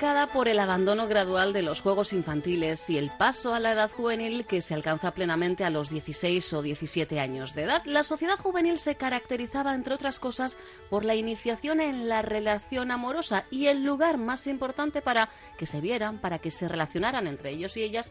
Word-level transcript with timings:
marcada 0.00 0.28
por 0.28 0.48
el 0.48 0.58
abandono 0.58 1.06
gradual 1.08 1.52
de 1.52 1.60
los 1.60 1.82
juegos 1.82 2.14
infantiles 2.14 2.88
y 2.88 2.96
el 2.96 3.10
paso 3.10 3.52
a 3.52 3.60
la 3.60 3.72
edad 3.72 3.90
juvenil 3.90 4.46
que 4.46 4.62
se 4.62 4.72
alcanza 4.72 5.10
plenamente 5.10 5.62
a 5.62 5.68
los 5.68 5.90
16 5.90 6.54
o 6.54 6.62
17 6.62 7.20
años 7.20 7.54
de 7.54 7.64
edad. 7.64 7.82
La 7.84 8.02
sociedad 8.02 8.38
juvenil 8.38 8.78
se 8.78 8.94
caracterizaba, 8.94 9.74
entre 9.74 9.92
otras 9.92 10.18
cosas, 10.18 10.56
por 10.88 11.04
la 11.04 11.16
iniciación 11.16 11.82
en 11.82 12.08
la 12.08 12.22
relación 12.22 12.92
amorosa 12.92 13.44
y 13.50 13.66
el 13.66 13.84
lugar 13.84 14.16
más 14.16 14.46
importante 14.46 15.02
para 15.02 15.28
que 15.58 15.66
se 15.66 15.82
vieran, 15.82 16.16
para 16.16 16.38
que 16.38 16.50
se 16.50 16.66
relacionaran 16.66 17.26
entre 17.26 17.50
ellos 17.50 17.76
y 17.76 17.82
ellas, 17.82 18.10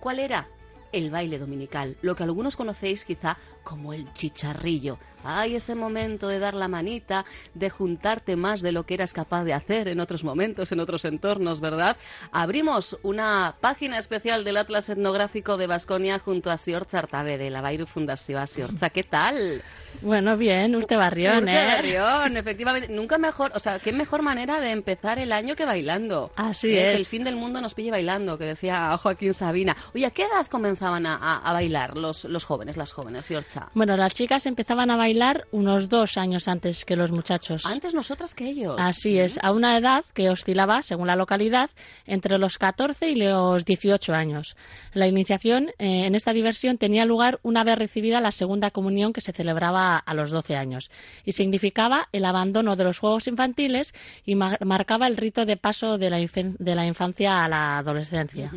¿cuál 0.00 0.18
era? 0.18 0.48
El 0.90 1.08
baile 1.12 1.38
dominical, 1.38 1.98
lo 2.02 2.16
que 2.16 2.24
algunos 2.24 2.56
conocéis 2.56 3.04
quizá 3.04 3.36
como 3.62 3.92
el 3.92 4.12
chicharrillo. 4.12 4.98
Hay 5.28 5.56
ese 5.56 5.74
momento 5.74 6.28
de 6.28 6.38
dar 6.38 6.54
la 6.54 6.68
manita, 6.68 7.24
de 7.54 7.70
juntarte 7.70 8.36
más 8.36 8.60
de 8.62 8.72
lo 8.72 8.84
que 8.84 8.94
eras 8.94 9.12
capaz 9.12 9.44
de 9.44 9.52
hacer 9.52 9.88
en 9.88 10.00
otros 10.00 10.24
momentos, 10.24 10.72
en 10.72 10.80
otros 10.80 11.04
entornos, 11.04 11.60
¿verdad? 11.60 11.96
Abrimos 12.32 12.96
una 13.02 13.54
página 13.60 13.98
especial 13.98 14.44
del 14.44 14.56
Atlas 14.56 14.88
Etnográfico 14.88 15.56
de 15.56 15.66
Vasconia 15.66 16.18
junto 16.18 16.50
a 16.50 16.56
Siortza 16.56 16.98
Artabe 17.00 17.38
de 17.38 17.50
la 17.50 17.60
Bairu 17.60 17.86
Fundación. 17.86 18.46
Siortza, 18.48 18.90
¿qué 18.90 19.02
tal? 19.02 19.62
Bueno, 20.02 20.36
bien, 20.36 20.74
usted 20.76 20.96
barrión, 20.96 21.38
Urte 21.38 21.52
¿eh? 21.52 21.66
Barrión, 21.66 22.36
efectivamente. 22.36 22.88
Nunca 22.88 23.18
mejor, 23.18 23.50
o 23.54 23.58
sea, 23.58 23.78
qué 23.78 23.92
mejor 23.92 24.22
manera 24.22 24.60
de 24.60 24.70
empezar 24.70 25.18
el 25.18 25.32
año 25.32 25.56
que 25.56 25.64
bailando. 25.64 26.30
Así 26.36 26.68
Eh, 26.68 26.88
es. 26.88 26.94
Que 26.94 27.00
el 27.00 27.06
fin 27.06 27.24
del 27.24 27.36
mundo 27.36 27.60
nos 27.60 27.74
pille 27.74 27.90
bailando, 27.90 28.38
que 28.38 28.44
decía 28.44 28.96
Joaquín 28.98 29.34
Sabina. 29.34 29.76
Oye, 29.94 30.06
¿a 30.06 30.10
qué 30.10 30.22
edad 30.24 30.46
comenzaban 30.46 31.06
a, 31.06 31.16
a- 31.16 31.38
a 31.38 31.52
bailar 31.52 31.96
los, 31.96 32.24
los 32.24 32.44
jóvenes, 32.44 32.76
las 32.76 32.92
jóvenes, 32.92 33.26
Siortza? 33.26 33.68
Bueno, 33.74 33.96
las 33.96 34.12
chicas 34.14 34.46
empezaban 34.46 34.90
a 34.90 34.96
bailar 34.96 35.17
unos 35.52 35.88
dos 35.88 36.16
años 36.16 36.48
antes 36.48 36.84
que 36.84 36.96
los 36.96 37.12
muchachos. 37.12 37.64
Antes 37.66 37.94
nosotras 37.94 38.34
que 38.34 38.48
ellos. 38.48 38.76
Así 38.78 39.18
es, 39.18 39.38
a 39.42 39.52
una 39.52 39.76
edad 39.78 40.04
que 40.14 40.30
oscilaba, 40.30 40.82
según 40.82 41.06
la 41.06 41.16
localidad, 41.16 41.70
entre 42.06 42.38
los 42.38 42.58
14 42.58 43.10
y 43.10 43.16
los 43.16 43.64
18 43.64 44.14
años. 44.14 44.56
La 44.94 45.06
iniciación 45.06 45.68
eh, 45.78 46.06
en 46.06 46.14
esta 46.14 46.32
diversión 46.32 46.78
tenía 46.78 47.04
lugar 47.04 47.38
una 47.42 47.64
vez 47.64 47.78
recibida 47.78 48.20
la 48.20 48.32
segunda 48.32 48.70
comunión 48.70 49.12
que 49.12 49.20
se 49.20 49.32
celebraba 49.32 49.96
a 49.98 50.14
los 50.14 50.30
12 50.30 50.56
años 50.56 50.90
y 51.24 51.32
significaba 51.32 52.08
el 52.12 52.24
abandono 52.24 52.76
de 52.76 52.84
los 52.84 52.98
juegos 52.98 53.26
infantiles 53.28 53.94
y 54.24 54.34
ma- 54.34 54.56
marcaba 54.64 55.06
el 55.06 55.16
rito 55.16 55.44
de 55.46 55.56
paso 55.56 55.98
de 55.98 56.10
la, 56.10 56.18
de 56.18 56.74
la 56.74 56.86
infancia 56.86 57.44
a 57.44 57.48
la 57.48 57.78
adolescencia. 57.78 58.50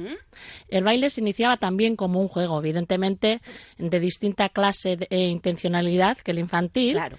El 0.70 0.84
baile 0.84 1.10
se 1.10 1.22
iniciaba 1.22 1.58
también 1.58 1.96
como 1.96 2.20
un 2.20 2.28
juego, 2.28 2.60
evidentemente 2.60 3.42
de 3.78 4.00
distinta 4.00 4.50
clase 4.50 4.98
de- 4.98 5.08
e 5.10 5.28
intencionalidad 5.28 6.18
que 6.18 6.32
el 6.32 6.40
infantil 6.42 6.94
Claro. 6.94 7.18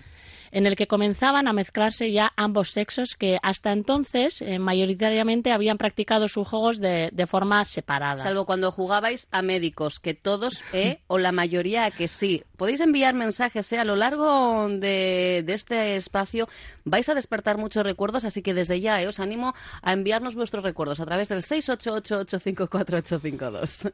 En 0.52 0.66
el 0.66 0.76
que 0.76 0.86
comenzaban 0.86 1.48
a 1.48 1.54
mezclarse 1.54 2.12
ya 2.12 2.30
ambos 2.36 2.70
sexos 2.70 3.16
que 3.16 3.38
hasta 3.42 3.72
entonces 3.72 4.42
eh, 4.42 4.58
mayoritariamente 4.58 5.50
habían 5.50 5.78
practicado 5.78 6.28
sus 6.28 6.46
juegos 6.46 6.78
de, 6.78 7.08
de 7.10 7.26
forma 7.26 7.64
separada. 7.64 8.22
Salvo 8.22 8.44
cuando 8.44 8.70
jugabais 8.70 9.28
a 9.30 9.40
médicos, 9.40 9.98
que 9.98 10.12
todos, 10.12 10.62
eh, 10.74 10.98
o 11.06 11.16
la 11.18 11.32
mayoría 11.32 11.90
que 11.90 12.06
sí. 12.06 12.44
Podéis 12.56 12.80
enviar 12.80 13.14
mensajes 13.14 13.72
eh, 13.72 13.78
a 13.78 13.84
lo 13.84 13.96
largo 13.96 14.68
de, 14.68 15.42
de 15.44 15.54
este 15.54 15.96
espacio. 15.96 16.50
Vais 16.84 17.08
a 17.08 17.14
despertar 17.14 17.56
muchos 17.56 17.82
recuerdos, 17.82 18.26
así 18.26 18.42
que 18.42 18.52
desde 18.52 18.78
ya 18.80 19.00
eh, 19.00 19.08
os 19.08 19.20
animo 19.20 19.54
a 19.80 19.94
enviarnos 19.94 20.34
vuestros 20.34 20.62
recuerdos 20.62 21.00
a 21.00 21.06
través 21.06 21.30
del 21.30 21.40
688-854-852. 21.40 23.90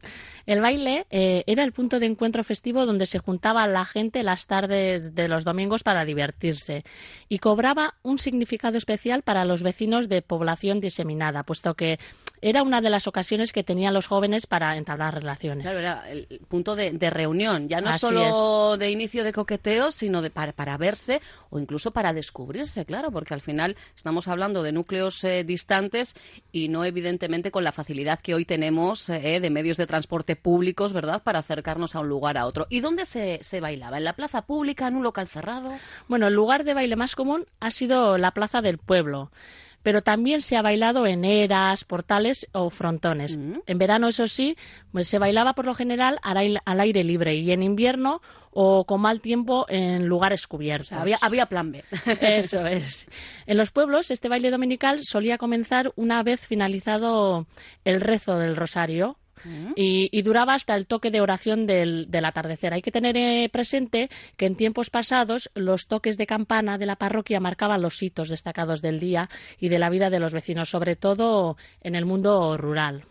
El 0.47 0.60
baile 0.60 1.06
era 1.10 1.62
el 1.62 1.71
punto 1.72 2.00
de 2.00 2.06
encuentro 2.06 2.43
festivo 2.43 2.84
donde 2.84 3.06
se 3.06 3.21
juntaba 3.21 3.69
la 3.69 3.84
gente 3.84 4.25
las 4.25 4.47
tardes 4.47 5.15
de 5.15 5.28
los 5.28 5.44
domingos 5.44 5.83
para 5.83 6.04
divertirse 6.04 6.47
y 7.28 7.38
cobraba 7.38 7.94
un 8.03 8.19
significado 8.19 8.76
especial 8.76 9.22
para 9.22 9.44
los 9.44 9.62
vecinos 9.62 10.09
de 10.09 10.22
población 10.22 10.81
diseminada, 10.81 11.42
puesto 11.42 11.75
que 11.75 11.98
era 12.41 12.62
una 12.62 12.81
de 12.81 12.91
las 12.91 13.06
ocasiones 13.06 13.53
que 13.53 13.65
tenían 13.65 13.94
los 13.94 14.06
jóvenes 14.06 14.47
para 14.47 14.76
entablar 14.76 15.15
relaciones. 15.15 15.65
Claro, 15.65 15.78
era 15.78 16.10
el 16.10 16.26
punto 16.49 16.76
de, 16.76 16.93
de 16.93 17.10
reunión, 17.10 17.69
ya 17.69 17.81
no 17.81 17.91
Así 17.91 18.00
solo 18.00 18.76
de 18.76 18.91
inicio 18.91 19.25
de 19.25 19.32
coqueteo, 19.32 19.91
sino 19.91 20.22
de 20.22 20.31
para, 20.31 20.53
para 20.53 20.77
verse 20.77 21.21
o 21.50 21.59
incluso 21.59 21.91
para 21.93 22.12
descubrirse, 22.12 22.84
claro, 22.84 23.10
porque 23.10 23.34
al 23.34 23.41
final 23.41 23.77
estamos 23.97 24.28
hablando 24.28 24.62
de 24.62 24.72
núcleos 24.72 25.22
eh, 25.25 25.44
distantes 25.44 26.15
y 26.53 26.69
no 26.69 26.84
evidentemente 26.84 27.50
con 27.50 27.65
la 27.65 27.72
facilidad 27.72 28.21
que 28.21 28.34
hoy 28.34 28.44
tenemos 28.44 29.09
eh, 29.09 29.41
de 29.41 29.50
medios 29.50 29.77
de 29.77 29.87
transporte 29.87 30.37
públicos, 30.37 30.93
¿verdad?, 30.93 31.22
para 31.22 31.41
acercarnos 31.41 31.94
a 31.94 32.00
un 32.00 32.09
lugar 32.09 32.38
a 32.38 32.47
otro. 32.47 32.66
¿Y 32.71 32.81
dónde 32.81 33.04
se, 33.04 33.38
se 33.43 33.60
bailaba? 33.60 33.98
¿En 33.98 34.04
la 34.04 34.15
plaza 34.15 34.43
pública, 34.47 34.87
en 34.87 34.97
un 34.97 35.03
local 35.03 35.28
cerrado? 35.28 35.72
Bueno, 36.06 36.28
el 36.28 36.34
lugar 36.34 36.65
de 36.65 36.75
baile 36.75 36.97
más 36.97 37.16
común 37.16 37.47
ha 37.60 37.71
sido 37.71 38.19
la 38.19 38.32
plaza 38.32 38.60
del 38.60 38.78
pueblo, 38.78 39.31
pero 39.83 40.03
también 40.03 40.41
se 40.41 40.56
ha 40.56 40.62
bailado 40.62 41.06
en 41.06 41.25
eras, 41.25 41.84
portales 41.84 42.49
o 42.53 42.71
frontones. 42.71 43.39
En 43.66 43.78
verano, 43.78 44.09
eso 44.09 44.27
sí, 44.27 44.56
pues 44.93 45.09
se 45.09 45.19
bailaba 45.19 45.55
por 45.55 45.65
lo 45.65 45.75
general 45.75 46.19
al 46.22 46.37
aire, 46.37 46.61
al 46.65 46.81
aire 46.81 47.05
libre 47.05 47.34
y 47.37 47.53
en 47.53 47.62
invierno 47.62 48.21
o 48.50 48.84
con 48.84 49.00
mal 49.00 49.21
tiempo 49.21 49.66
en 49.69 50.06
lugares 50.06 50.47
cubiertos. 50.47 50.93
Había, 50.93 51.16
había 51.22 51.47
plan 51.47 51.71
B. 51.71 51.84
Eso 52.21 52.66
es. 52.66 53.06
En 53.47 53.56
los 53.56 53.71
pueblos, 53.71 54.11
este 54.11 54.28
baile 54.28 54.50
dominical 54.50 55.00
solía 55.05 55.39
comenzar 55.39 55.93
una 55.97 56.22
vez 56.22 56.47
finalizado 56.47 57.47
el 57.84 58.00
rezo 58.00 58.37
del 58.37 58.56
rosario. 58.56 59.16
Y, 59.76 60.09
y 60.12 60.22
duraba 60.22 60.54
hasta 60.54 60.75
el 60.75 60.87
toque 60.87 61.10
de 61.10 61.21
oración 61.21 61.66
del, 61.66 62.10
del 62.10 62.25
atardecer. 62.25 62.72
Hay 62.75 62.82
que 62.82 62.93
tener 62.93 63.16
eh, 63.16 63.49
presente 63.53 64.09
que 64.37 64.47
en 64.47 64.56
tiempos 64.56 64.91
pasados 64.91 65.50
los 65.54 65.87
toques 65.87 66.16
de 66.16 66.26
campana 66.26 66.78
de 66.78 66.87
la 66.87 66.97
parroquia 66.97 67.41
marcaban 67.41 67.82
los 67.82 68.03
hitos 68.03 68.28
destacados 68.28 68.82
del 68.82 69.00
día 69.00 69.28
y 69.59 69.69
de 69.69 69.78
la 69.78 69.91
vida 69.91 70.10
de 70.10 70.21
los 70.21 70.32
vecinos, 70.32 70.71
sobre 70.71 70.97
todo 70.97 71.56
en 71.81 71.94
el 71.94 72.04
mundo 72.04 72.56
rural. 72.56 73.04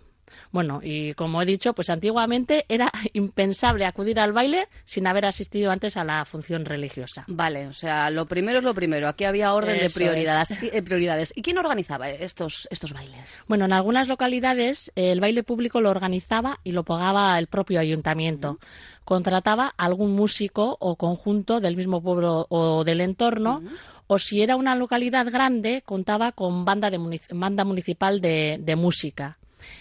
Bueno, 0.51 0.79
y 0.83 1.13
como 1.13 1.41
he 1.41 1.45
dicho, 1.45 1.73
pues 1.73 1.89
antiguamente 1.89 2.65
era 2.69 2.91
impensable 3.13 3.85
acudir 3.85 4.19
al 4.19 4.33
baile 4.33 4.67
sin 4.85 5.07
haber 5.07 5.25
asistido 5.25 5.71
antes 5.71 5.97
a 5.97 6.03
la 6.03 6.25
función 6.25 6.65
religiosa. 6.65 7.25
Vale, 7.27 7.67
o 7.67 7.73
sea, 7.73 8.09
lo 8.09 8.25
primero 8.25 8.59
es 8.59 8.63
lo 8.63 8.73
primero. 8.73 9.07
Aquí 9.07 9.23
había 9.23 9.53
orden 9.53 9.79
de 9.79 9.89
prioridades. 9.89 10.51
eh, 10.63 10.81
prioridades. 10.81 11.33
¿Y 11.35 11.41
quién 11.41 11.57
organizaba 11.57 12.09
estos, 12.09 12.67
estos 12.71 12.93
bailes? 12.93 13.43
Bueno, 13.47 13.65
en 13.65 13.73
algunas 13.73 14.07
localidades 14.07 14.91
eh, 14.95 15.11
el 15.11 15.19
baile 15.19 15.43
público 15.43 15.81
lo 15.81 15.89
organizaba 15.89 16.59
y 16.63 16.71
lo 16.71 16.83
pagaba 16.83 17.37
el 17.39 17.47
propio 17.47 17.79
ayuntamiento. 17.79 18.59
Contrataba 19.03 19.73
algún 19.77 20.13
músico 20.13 20.77
o 20.79 20.95
conjunto 20.97 21.59
del 21.59 21.77
mismo 21.77 22.01
pueblo 22.01 22.45
o 22.49 22.83
del 22.83 23.01
entorno. 23.01 23.61
O 24.07 24.19
si 24.19 24.41
era 24.41 24.55
una 24.55 24.75
localidad 24.75 25.27
grande, 25.31 25.81
contaba 25.85 26.31
con 26.31 26.63
banda, 26.65 26.89
de 26.89 26.97
banda 27.31 27.63
municipal 27.65 28.21
de, 28.21 28.57
de 28.59 28.75
música. 28.75 29.37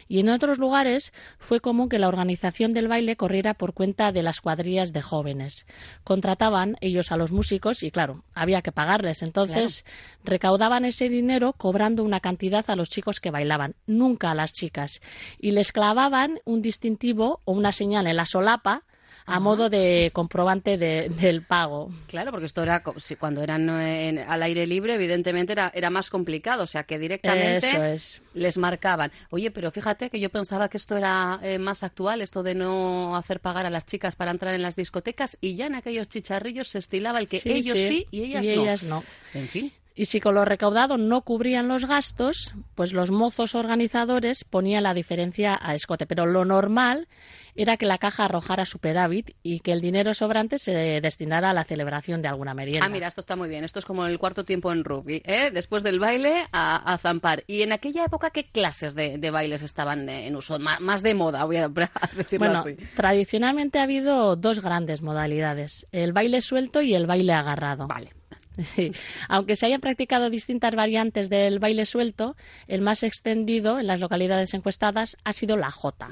Y 0.09 0.21
en 0.21 0.29
otros 0.29 0.59
lugares 0.59 1.13
fue 1.39 1.61
común 1.61 1.89
que 1.89 1.99
la 1.99 2.09
organización 2.09 2.73
del 2.73 2.89
baile 2.89 3.17
corriera 3.17 3.55
por 3.55 3.75
cuenta 3.75 4.13
de 4.13 4.23
las 4.23 4.41
cuadrillas 4.41 4.93
de 4.93 5.03
jóvenes. 5.03 5.67
Contrataban 6.05 6.77
ellos 6.81 7.13
a 7.13 7.17
los 7.17 7.33
músicos 7.33 7.83
y, 7.83 7.91
claro, 7.91 8.25
había 8.35 8.63
que 8.63 8.73
pagarles. 8.73 9.23
Entonces, 9.23 9.85
recaudaban 10.25 10.85
ese 10.85 11.09
dinero 11.09 11.53
cobrando 11.53 12.05
una 12.05 12.21
cantidad 12.21 12.65
a 12.69 12.77
los 12.77 12.89
chicos 12.89 13.21
que 13.21 13.31
bailaban, 13.31 13.75
nunca 13.87 14.31
a 14.31 14.35
las 14.35 14.53
chicas. 14.53 15.01
Y 15.39 15.51
les 15.51 15.73
clavaban 15.73 16.41
un 16.45 16.63
distintivo 16.63 17.41
o 17.45 17.53
una 17.53 17.73
señal 17.73 18.07
en 18.07 18.17
la 18.17 18.27
solapa 18.27 18.85
a 19.27 19.41
modo 19.41 19.69
de 19.69 20.11
comprobante 20.13 20.79
de- 20.79 21.09
del 21.09 21.43
pago. 21.43 21.91
Claro, 22.07 22.31
porque 22.31 22.47
esto 22.47 22.63
era 22.63 22.83
cuando 23.19 23.43
eran 23.43 23.69
eh, 23.69 24.09
en- 24.09 24.19
al 24.19 24.43
aire 24.43 24.67
libre, 24.67 24.95
evidentemente 24.95 25.53
era, 25.53 25.71
era 25.75 25.91
más 25.91 26.11
complicado, 26.11 26.63
o 26.63 26.67
sea 26.67 26.85
que 26.85 26.99
directamente 26.99 27.67
Eso 27.67 27.83
es. 27.83 28.23
les 28.35 28.57
marcaban. 28.59 29.11
Oye, 29.31 29.51
pero 29.51 29.71
fíjate 29.71 30.11
que 30.11 30.21
yo 30.21 30.31
pensaba 30.31 30.69
que 30.69 30.77
esto 30.77 30.97
era 30.97 31.39
eh, 31.43 31.59
más 31.59 31.83
actual, 31.83 32.21
esto 32.21 32.43
de 32.43 32.55
no 32.55 33.17
hacer 33.17 33.41
pagar 33.41 33.67
a 33.67 33.71
las 33.71 33.85
chicas 33.87 34.15
para 34.17 34.31
entrar 34.31 34.55
en 34.55 34.63
las 34.63 34.77
discotecas, 34.77 35.37
y 35.41 35.57
ya 35.57 35.67
en 35.67 35.75
aquellos 35.75 36.09
chicharrillos 36.09 36.69
se 36.69 36.79
estilaba 36.79 37.19
el 37.19 37.27
que 37.29 37.41
Sí, 37.41 37.51
ellos 37.51 37.79
sí, 37.79 37.89
sí, 37.89 38.07
y 38.11 38.23
ellas 38.23 38.45
y 38.47 38.55
no. 38.55 38.63
ellas 38.63 38.83
no. 38.85 39.03
En 39.35 39.49
fin. 39.49 39.73
Y 39.99 40.05
si 40.05 40.21
con 40.21 40.35
lo 40.35 40.45
recaudado 40.45 40.99
no 40.99 41.23
cubrían 41.23 41.69
los 41.69 41.87
gastos, 41.87 42.55
pues 42.75 42.93
los 42.93 43.11
mozos 43.11 43.55
organizadores 43.55 44.45
ponían 44.45 44.83
la 44.83 44.93
diferencia 44.93 45.59
a 45.61 45.75
escote. 45.75 46.07
Pero 46.07 46.27
lo 46.27 46.45
normal 46.45 47.09
era 47.55 47.79
que 47.79 47.87
la 47.87 47.97
caja 47.97 48.27
arrojara 48.27 48.67
superávit 48.67 49.31
y 49.43 49.61
que 49.61 49.73
el 49.73 49.81
dinero 49.81 50.13
sobrante 50.13 50.59
se 50.59 50.73
destinara 51.01 51.49
a 51.49 51.53
la 51.55 51.65
celebración 51.65 52.21
de 52.21 52.29
alguna 52.29 52.53
merienda. 52.53 52.85
Ah, 52.85 52.91
mira, 52.91 53.07
esto 53.07 53.23
está 53.23 53.37
muy 53.37 53.49
bien. 53.49 53.65
Esto 53.65 53.79
es 53.79 53.87
como 53.87 54.05
el 54.07 54.19
cuarto 54.19 54.45
tiempo 54.45 54.71
en 54.71 54.85
rugby, 54.85 55.23
¿eh? 55.25 55.51
Después 55.51 55.83
del 55.83 55.99
baile 55.99 56.47
a, 56.53 56.93
a 56.93 56.99
zampar. 56.99 57.45
Y 57.47 57.63
en 57.63 57.73
aquella 57.73 58.05
época, 58.05 58.29
¿qué 58.29 58.45
clases 58.45 58.95
de, 58.95 59.17
de 59.17 59.31
bailes 59.31 59.63
estaban 59.63 60.07
eh, 60.11 60.27
en 60.27 60.37
uso? 60.37 60.59
Má- 60.59 60.79
más 60.81 61.03
de 61.03 61.15
moda, 61.15 61.45
voy 61.45 61.57
a 61.57 61.69
decirlo 62.15 62.47
Bueno, 62.47 62.59
así. 62.61 62.77
tradicionalmente 62.95 63.79
ha 63.79 63.85
habido 63.85 64.37
dos 64.37 64.61
grandes 64.61 65.01
modalidades, 65.01 65.87
el 65.91 66.13
baile 66.13 66.43
suelto 66.43 66.83
y 66.83 66.95
el 66.95 67.07
baile 67.07 67.33
agarrado. 67.33 67.87
Vale. 67.87 68.11
Sí. 68.77 68.93
Aunque 69.29 69.57
se 69.57 69.67
hayan 69.67 69.81
practicado 69.81 70.29
distintas 70.31 70.75
variantes 70.75 71.29
del 71.29 71.59
baile 71.59 71.87
suelto, 71.87 72.37
el 72.67 72.83
más 72.83 73.03
extendido 73.03 73.79
en 73.79 73.87
las 73.87 74.01
localidades 74.01 74.55
encuestadas 74.55 75.17
ha 75.25 75.33
sido 75.33 75.57
la 75.57 75.71
jota, 75.71 76.09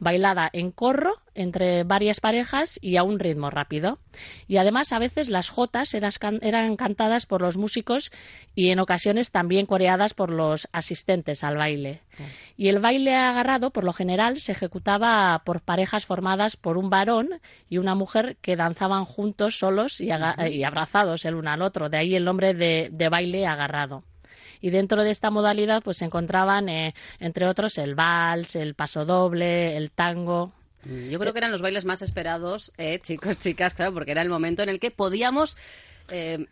bailada 0.00 0.48
en 0.52 0.70
corro 0.70 1.22
entre 1.34 1.82
varias 1.84 2.20
parejas 2.20 2.78
y 2.80 2.96
a 2.96 3.02
un 3.02 3.18
ritmo 3.18 3.50
rápido. 3.50 3.98
Y 4.46 4.58
además 4.58 4.92
a 4.92 4.98
veces 4.98 5.28
las 5.28 5.48
jotas 5.48 5.94
eran 5.94 6.76
cantadas 6.76 7.26
por 7.26 7.40
los 7.40 7.56
músicos 7.56 8.12
y 8.54 8.70
en 8.70 8.78
ocasiones 8.78 9.30
también 9.30 9.66
coreadas 9.66 10.14
por 10.14 10.30
los 10.30 10.68
asistentes 10.72 11.42
al 11.42 11.56
baile. 11.56 12.03
Y 12.56 12.68
el 12.68 12.80
baile 12.80 13.14
agarrado, 13.14 13.70
por 13.70 13.84
lo 13.84 13.92
general, 13.92 14.40
se 14.40 14.52
ejecutaba 14.52 15.42
por 15.44 15.60
parejas 15.60 16.06
formadas 16.06 16.56
por 16.56 16.78
un 16.78 16.90
varón 16.90 17.40
y 17.68 17.78
una 17.78 17.94
mujer 17.94 18.36
que 18.40 18.56
danzaban 18.56 19.04
juntos, 19.04 19.58
solos 19.58 20.00
y, 20.00 20.10
abrazados 20.10 21.24
el 21.24 21.34
uno 21.34 21.50
al 21.50 21.62
otro. 21.62 21.88
De 21.88 21.96
ahí 21.96 22.14
el 22.14 22.24
nombre 22.24 22.54
de 22.54 23.08
baile 23.08 23.46
agarrado 23.46 24.04
y 24.64 24.70
dentro 24.70 25.04
de 25.04 25.10
esta 25.10 25.30
modalidad 25.30 25.82
pues 25.82 25.98
se 25.98 26.06
encontraban 26.06 26.70
eh, 26.70 26.94
entre 27.20 27.46
otros 27.46 27.76
el 27.76 27.94
vals, 27.94 28.56
el 28.56 28.74
pasodoble, 28.74 29.76
el 29.76 29.90
tango. 29.90 30.54
Mm, 30.84 31.10
yo 31.10 31.18
creo 31.18 31.34
que 31.34 31.40
eran 31.40 31.52
los 31.52 31.60
bailes 31.60 31.84
más 31.84 32.00
esperados, 32.00 32.72
eh, 32.78 32.98
chicos, 33.02 33.38
chicas, 33.38 33.74
claro, 33.74 33.92
porque 33.92 34.12
era 34.12 34.22
el 34.22 34.30
momento 34.30 34.62
en 34.62 34.70
el 34.70 34.80
que 34.80 34.90
podíamos 34.90 35.58
eh, 36.08 36.46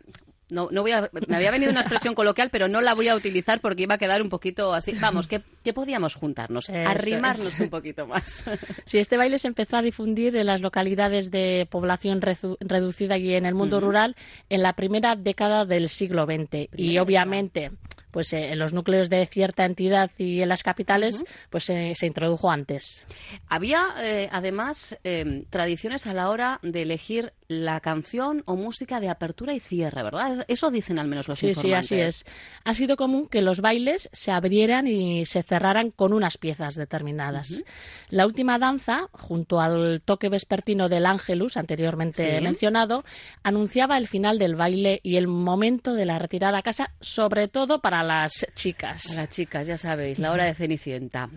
no, 0.49 0.69
no 0.71 0.81
voy 0.81 0.91
a, 0.91 1.09
me 1.27 1.35
había 1.35 1.51
venido 1.51 1.71
una 1.71 1.81
expresión 1.81 2.15
coloquial, 2.15 2.49
pero 2.51 2.67
no 2.67 2.81
la 2.81 2.93
voy 2.93 3.07
a 3.07 3.15
utilizar 3.15 3.59
porque 3.59 3.83
iba 3.83 3.95
a 3.95 3.97
quedar 3.97 4.21
un 4.21 4.29
poquito 4.29 4.73
así. 4.73 4.93
Vamos, 4.99 5.27
que, 5.27 5.41
podíamos 5.73 6.15
juntarnos, 6.15 6.69
arrimarnos 6.69 7.59
un 7.59 7.69
poquito 7.69 8.07
más. 8.07 8.43
Sí, 8.85 8.97
este 8.97 9.17
baile 9.17 9.39
se 9.39 9.47
empezó 9.47 9.77
a 9.77 9.81
difundir 9.81 10.35
en 10.35 10.45
las 10.45 10.61
localidades 10.61 11.31
de 11.31 11.67
población 11.69 12.21
reducida 12.21 13.17
y 13.17 13.33
en 13.33 13.45
el 13.45 13.55
mundo 13.55 13.79
rural 13.79 14.15
en 14.49 14.61
la 14.61 14.73
primera 14.73 15.15
década 15.15 15.65
del 15.65 15.89
siglo 15.89 16.25
XX. 16.25 16.69
y 16.75 16.97
obviamente 16.99 17.71
pues 18.13 18.31
eh, 18.31 18.51
en 18.51 18.59
los 18.59 18.73
núcleos 18.73 19.09
de 19.09 19.25
cierta 19.25 19.65
entidad 19.65 20.09
y 20.19 20.41
en 20.41 20.49
las 20.49 20.61
capitales, 20.61 21.25
pues 21.49 21.69
eh, 21.69 21.93
se 21.95 22.05
introdujo 22.05 22.51
antes. 22.51 23.03
Había 23.49 23.87
eh, 23.99 24.29
además 24.31 24.97
em, 25.03 25.45
tradiciones 25.49 26.05
a 26.05 26.13
la 26.13 26.29
hora 26.29 26.59
de 26.61 26.83
elegir 26.83 27.33
la 27.61 27.79
canción 27.79 28.43
o 28.45 28.55
música 28.55 28.99
de 28.99 29.09
apertura 29.09 29.53
y 29.53 29.59
cierre, 29.59 30.03
¿verdad? 30.03 30.45
Eso 30.47 30.71
dicen 30.71 30.99
al 30.99 31.07
menos 31.07 31.27
los 31.27 31.39
sí, 31.39 31.47
informantes. 31.47 31.87
Sí, 31.87 31.95
así 31.95 32.01
es. 32.01 32.25
Ha 32.63 32.73
sido 32.73 32.95
común 32.95 33.27
que 33.27 33.41
los 33.41 33.61
bailes 33.61 34.09
se 34.11 34.31
abrieran 34.31 34.87
y 34.87 35.25
se 35.25 35.43
cerraran 35.43 35.91
con 35.91 36.13
unas 36.13 36.37
piezas 36.37 36.75
determinadas. 36.75 37.63
La 38.09 38.25
última 38.25 38.57
danza, 38.57 39.09
junto 39.11 39.59
al 39.59 40.01
toque 40.03 40.29
vespertino 40.29 40.89
del 40.89 41.05
Ángelus, 41.05 41.57
anteriormente 41.57 42.39
mencionado, 42.41 43.03
anunciaba 43.43 43.97
el 43.97 44.07
final 44.07 44.39
del 44.39 44.55
baile 44.55 44.99
y 45.03 45.17
el 45.17 45.27
momento 45.27 45.93
de 45.93 46.05
la 46.05 46.19
retirada 46.19 46.59
a 46.59 46.61
casa, 46.61 46.91
sobre 46.99 47.47
todo 47.47 47.81
para 47.81 48.03
las 48.03 48.45
chicas. 48.53 49.11
A 49.11 49.15
las 49.15 49.29
chicas, 49.29 49.67
ya 49.67 49.77
sabéis, 49.77 50.19
la 50.19 50.31
hora 50.31 50.45
de 50.45 50.55
Cenicienta. 50.55 51.29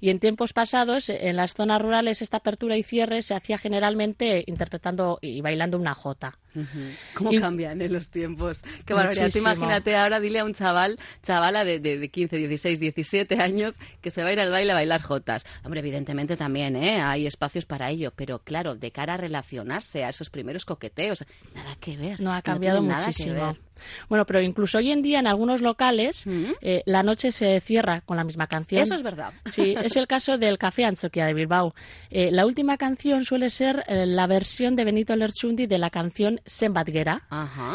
Y 0.00 0.10
en 0.10 0.18
tiempos 0.18 0.52
pasados, 0.52 1.08
en 1.08 1.36
las 1.36 1.54
zonas 1.54 1.80
rurales, 1.80 2.22
esta 2.22 2.38
apertura 2.38 2.76
y 2.76 2.82
cierre 2.82 3.22
se 3.22 3.34
hacía 3.34 3.58
generalmente 3.58 4.44
interpretando 4.46 5.05
y 5.20 5.40
bailando 5.40 5.78
una 5.78 5.94
jota. 5.94 6.38
¿Cómo 7.14 7.30
cambian 7.40 7.80
en 7.80 7.92
los 7.92 8.10
tiempos? 8.10 8.62
Qué 8.84 8.94
barbaridad. 8.94 9.30
Imagínate 9.34 9.96
ahora, 9.96 10.20
dile 10.20 10.40
a 10.40 10.44
un 10.44 10.54
chaval, 10.54 10.98
chavala 11.22 11.64
de, 11.64 11.78
de, 11.78 12.08
15, 12.08 12.36
16, 12.36 12.80
17 12.80 13.40
años, 13.40 13.74
que 14.00 14.10
se 14.10 14.22
va 14.22 14.30
a 14.30 14.32
ir 14.32 14.40
al 14.40 14.50
baile 14.50 14.72
a 14.72 14.74
bailar 14.74 15.02
jotas. 15.02 15.44
Hombre, 15.64 15.80
evidentemente 15.80 16.36
también, 16.36 16.76
¿eh? 16.76 17.00
Hay 17.00 17.26
espacios 17.26 17.66
para 17.66 17.90
ello, 17.90 18.12
pero 18.14 18.38
claro, 18.40 18.74
de 18.74 18.90
cara 18.90 19.14
a 19.14 19.16
relacionarse, 19.16 20.04
a 20.04 20.08
esos 20.08 20.30
primeros 20.30 20.64
coqueteos, 20.64 21.24
nada 21.54 21.76
que 21.80 21.96
ver. 21.96 22.20
No, 22.20 22.32
ha 22.32 22.42
cambiado 22.42 22.82
muchísimo. 22.82 23.56
Bueno, 24.08 24.24
pero 24.24 24.40
incluso 24.40 24.78
hoy 24.78 24.90
en 24.90 25.02
día 25.02 25.18
en 25.18 25.26
algunos 25.26 25.60
locales 25.60 26.26
eh, 26.60 26.82
la 26.86 27.02
noche 27.02 27.32
se 27.32 27.60
cierra 27.60 28.00
con 28.00 28.16
la 28.16 28.24
misma 28.24 28.46
canción. 28.46 28.82
Eso 28.82 28.94
es 28.94 29.02
verdad. 29.02 29.32
Sí, 29.46 29.74
es 29.82 29.96
el 29.96 30.06
caso 30.06 30.38
del 30.38 30.58
Café 30.58 30.84
Anzoquia 30.84 31.26
de 31.26 31.34
Bilbao. 31.34 31.74
Eh, 32.10 32.30
la 32.30 32.46
última 32.46 32.76
canción 32.76 33.24
suele 33.24 33.50
ser 33.50 33.84
eh, 33.86 34.06
la 34.06 34.26
versión 34.26 34.76
de 34.76 34.84
Benito 34.84 35.14
Lerchundi 35.16 35.66
de 35.66 35.78
la 35.78 35.90
canción 35.90 36.40
Sembatguera. 36.46 37.22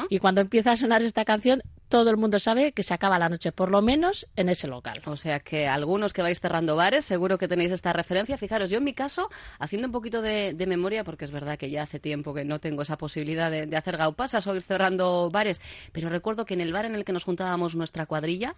Y 0.10 0.20
cuando 0.20 0.42
empieza 0.42 0.72
a 0.72 0.76
sonar 0.76 1.04
esta 1.04 1.26
canción, 1.26 1.62
todo 1.92 2.10
el 2.10 2.18
mundo 2.18 2.40
sabe 2.40 2.72
que 2.72 2.84
se 2.84 2.94
acaba 2.94 3.20
la 3.20 3.28
noche, 3.28 3.52
por 3.52 3.70
lo 3.70 3.82
menos 3.82 4.26
en 4.38 4.48
ese 4.48 4.68
local. 4.68 5.02
O 5.06 5.18
sea 5.18 5.42
que 5.42 5.68
algunos 5.68 6.14
que 6.14 6.22
vais 6.22 6.40
cerrando 6.40 6.78
bares, 6.78 7.04
seguro 7.04 7.38
que 7.38 7.50
tenéis 7.50 7.72
esta 7.72 7.92
referencia. 7.92 8.38
Fijaros, 8.38 8.70
yo 8.70 8.78
en 8.78 8.86
mi 8.86 8.94
caso, 8.94 9.30
haciendo 9.60 9.90
un 9.90 9.92
poquito 9.92 10.22
de, 10.22 10.56
memoria, 10.68 11.04
porque 11.04 11.26
es 11.26 11.32
verdad 11.32 11.58
que 11.58 11.70
ya 11.70 11.84
hace 11.84 12.00
tiempo 12.00 12.34
que 12.34 12.46
no 12.46 12.60
tengo 12.60 12.84
esa 12.84 12.98
posibilidad 12.98 13.52
de, 13.52 13.66
de 13.66 13.76
hacer 13.76 13.98
gaupasas 13.98 14.48
o 14.48 14.56
ir 14.56 14.62
cerrando 14.62 15.30
bares, 15.30 15.60
pero 15.92 16.08
recuerdo 16.08 16.46
que 16.46 16.54
en 16.54 16.62
el 16.62 16.72
bar 16.72 16.86
en 16.86 16.96
el 16.96 17.04
que 17.04 17.12
nos 17.12 17.26
juntábamos 17.26 17.76
nuestra 17.76 18.06
cuadrilla, 18.06 18.56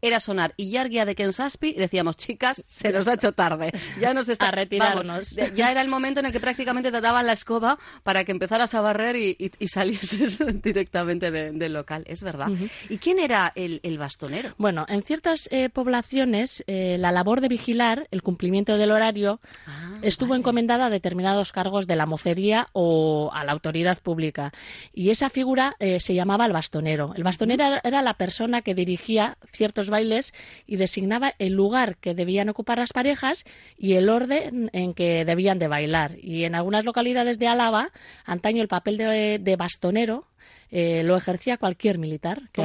era 0.00 0.20
sonar 0.20 0.54
y 0.56 0.70
Yarguia 0.70 1.04
de 1.04 1.14
Kensaspi 1.14 1.70
y 1.70 1.74
decíamos, 1.74 2.16
chicas, 2.16 2.64
se 2.68 2.92
nos 2.92 3.08
ha 3.08 3.14
hecho 3.14 3.32
tarde. 3.32 3.72
Ya 4.00 4.14
nos 4.14 4.28
está... 4.28 4.48
A 4.48 4.50
retirarnos. 4.50 5.36
ya 5.54 5.70
era 5.70 5.82
el 5.82 5.88
momento 5.88 6.20
en 6.20 6.26
el 6.26 6.32
que 6.32 6.40
prácticamente 6.40 6.90
te 6.90 7.00
daban 7.00 7.26
la 7.26 7.32
escoba 7.32 7.78
para 8.02 8.24
que 8.24 8.32
empezaras 8.32 8.74
a 8.74 8.80
barrer 8.80 9.16
y, 9.16 9.50
salieses 9.66 10.38
directamente 10.62 11.30
del 11.30 11.72
local. 11.72 12.04
Es 12.06 12.22
verdad. 12.22 12.48
¿Y 12.88 12.98
quién 12.98 13.18
era 13.18 13.52
el, 13.54 13.98
bastonero? 13.98 14.54
Bueno, 14.58 14.86
en 14.88 15.02
ciertas 15.02 15.48
eh, 15.50 15.68
poblaciones 15.68 16.62
eh, 16.66 16.96
la 16.98 17.12
labor 17.12 17.40
de 17.40 17.48
vigilar 17.48 18.06
el 18.10 18.22
cumplimiento 18.22 18.76
del 18.76 18.92
horario 18.92 19.40
ah, 19.66 19.98
estuvo 20.02 20.34
encomendada 20.34 20.86
a 20.86 20.90
determinados 20.90 21.52
cargos 21.52 21.86
de 21.86 21.96
la 21.96 22.06
mocería 22.06 22.68
o 22.72 23.30
a 23.32 23.44
la 23.44 23.52
autoridad 23.52 23.98
pública. 24.00 24.52
Y 24.92 25.10
esa 25.10 25.30
figura 25.30 25.76
eh, 25.78 26.00
se 26.00 26.14
llamaba 26.14 26.46
el 26.46 26.52
bastonero. 26.52 27.12
El 27.16 27.24
bastonero 27.24 27.64
era 27.82 28.02
la 28.02 28.14
persona 28.14 28.62
que 28.62 28.74
dirigía 28.74 29.36
ciertos 29.52 29.87
bailes 29.90 30.32
y 30.66 30.76
designaba 30.76 31.34
el 31.38 31.52
lugar 31.52 31.96
que 31.96 32.14
debían 32.14 32.48
ocupar 32.48 32.78
las 32.78 32.92
parejas 32.92 33.44
y 33.76 33.94
el 33.94 34.08
orden 34.08 34.70
en 34.72 34.94
que 34.94 35.24
debían 35.24 35.58
de 35.58 35.68
bailar. 35.68 36.12
Y 36.20 36.44
en 36.44 36.54
algunas 36.54 36.84
localidades 36.84 37.38
de 37.38 37.48
Álava, 37.48 37.90
antaño 38.24 38.62
el 38.62 38.68
papel 38.68 38.96
de, 38.96 39.56
bastonero 39.56 40.26
eh, 40.70 41.02
lo 41.02 41.16
ejercía 41.16 41.56
cualquier 41.56 41.98
militar 41.98 42.42
que, 42.52 42.62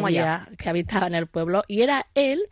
que 0.58 0.70
habitaba 0.70 1.08
en 1.08 1.16
el 1.16 1.28
pueblo 1.28 1.64
y 1.68 1.82
era 1.82 2.08
él 2.16 2.44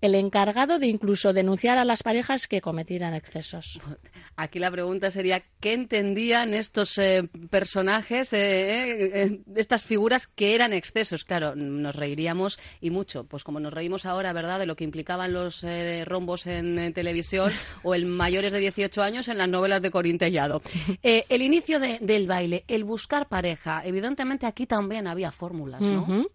el 0.00 0.14
encargado 0.14 0.78
de 0.78 0.86
incluso 0.86 1.32
denunciar 1.32 1.78
a 1.78 1.84
las 1.84 2.02
parejas 2.02 2.46
que 2.46 2.60
cometieran 2.60 3.14
excesos. 3.14 3.80
Aquí 4.36 4.58
la 4.58 4.70
pregunta 4.70 5.12
sería, 5.12 5.44
¿qué 5.60 5.74
entendían 5.74 6.54
estos 6.54 6.98
eh, 6.98 7.28
personajes, 7.50 8.32
eh, 8.32 9.22
eh, 9.22 9.40
estas 9.54 9.84
figuras 9.84 10.26
que 10.26 10.56
eran 10.56 10.72
excesos? 10.72 11.24
Claro, 11.24 11.54
nos 11.54 11.94
reiríamos 11.94 12.58
y 12.80 12.90
mucho, 12.90 13.24
pues 13.24 13.44
como 13.44 13.60
nos 13.60 13.72
reímos 13.72 14.06
ahora, 14.06 14.32
¿verdad?, 14.32 14.58
de 14.58 14.66
lo 14.66 14.74
que 14.74 14.82
implicaban 14.82 15.32
los 15.32 15.64
rombos 16.04 16.46
en, 16.46 16.92
televisión 16.92 17.52
o 17.84 17.94
el 17.94 18.06
mayores 18.06 18.50
de 18.50 18.58
18 18.58 19.02
años 19.02 19.28
en 19.28 19.38
las 19.38 19.48
novelas 19.48 19.80
de 19.82 19.90
Corintellado. 19.90 20.62
el 21.02 21.42
inicio 21.42 21.78
del 21.78 22.26
baile, 22.26 22.64
el 22.66 22.82
buscar 22.82 23.28
pareja, 23.28 23.82
evidentemente 23.84 24.46
aquí 24.46 24.66
también 24.66 25.06
había 25.06 25.30
fórmulas, 25.30 25.82
¿no? 25.82 26.26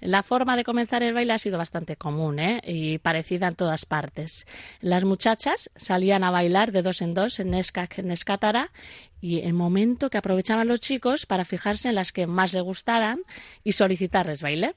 La 0.00 0.22
forma 0.22 0.56
de 0.56 0.64
comenzar 0.64 1.02
el 1.02 1.14
baile 1.14 1.32
ha 1.32 1.38
sido 1.38 1.56
bastante 1.56 1.96
común, 1.96 2.38
¿eh? 2.38 2.60
Y 2.64 2.98
parecida 2.98 3.48
en 3.48 3.54
todas 3.54 3.86
partes. 3.86 4.46
Las 4.80 5.04
muchachas 5.04 5.70
salían 5.76 6.22
a 6.22 6.30
bailar 6.30 6.72
de 6.72 6.82
dos 6.82 7.00
en 7.00 7.14
dos 7.14 7.40
en 7.40 7.45
Escac, 7.54 7.98
en 7.98 8.10
Escátara, 8.10 8.72
y 9.20 9.40
el 9.40 9.54
momento 9.54 10.10
que 10.10 10.18
aprovechaban 10.18 10.68
los 10.68 10.80
chicos 10.80 11.26
para 11.26 11.44
fijarse 11.44 11.88
en 11.88 11.94
las 11.94 12.12
que 12.12 12.26
más 12.26 12.52
les 12.52 12.62
gustaran 12.62 13.20
y 13.64 13.72
solicitarles 13.72 14.42
baile. 14.42 14.74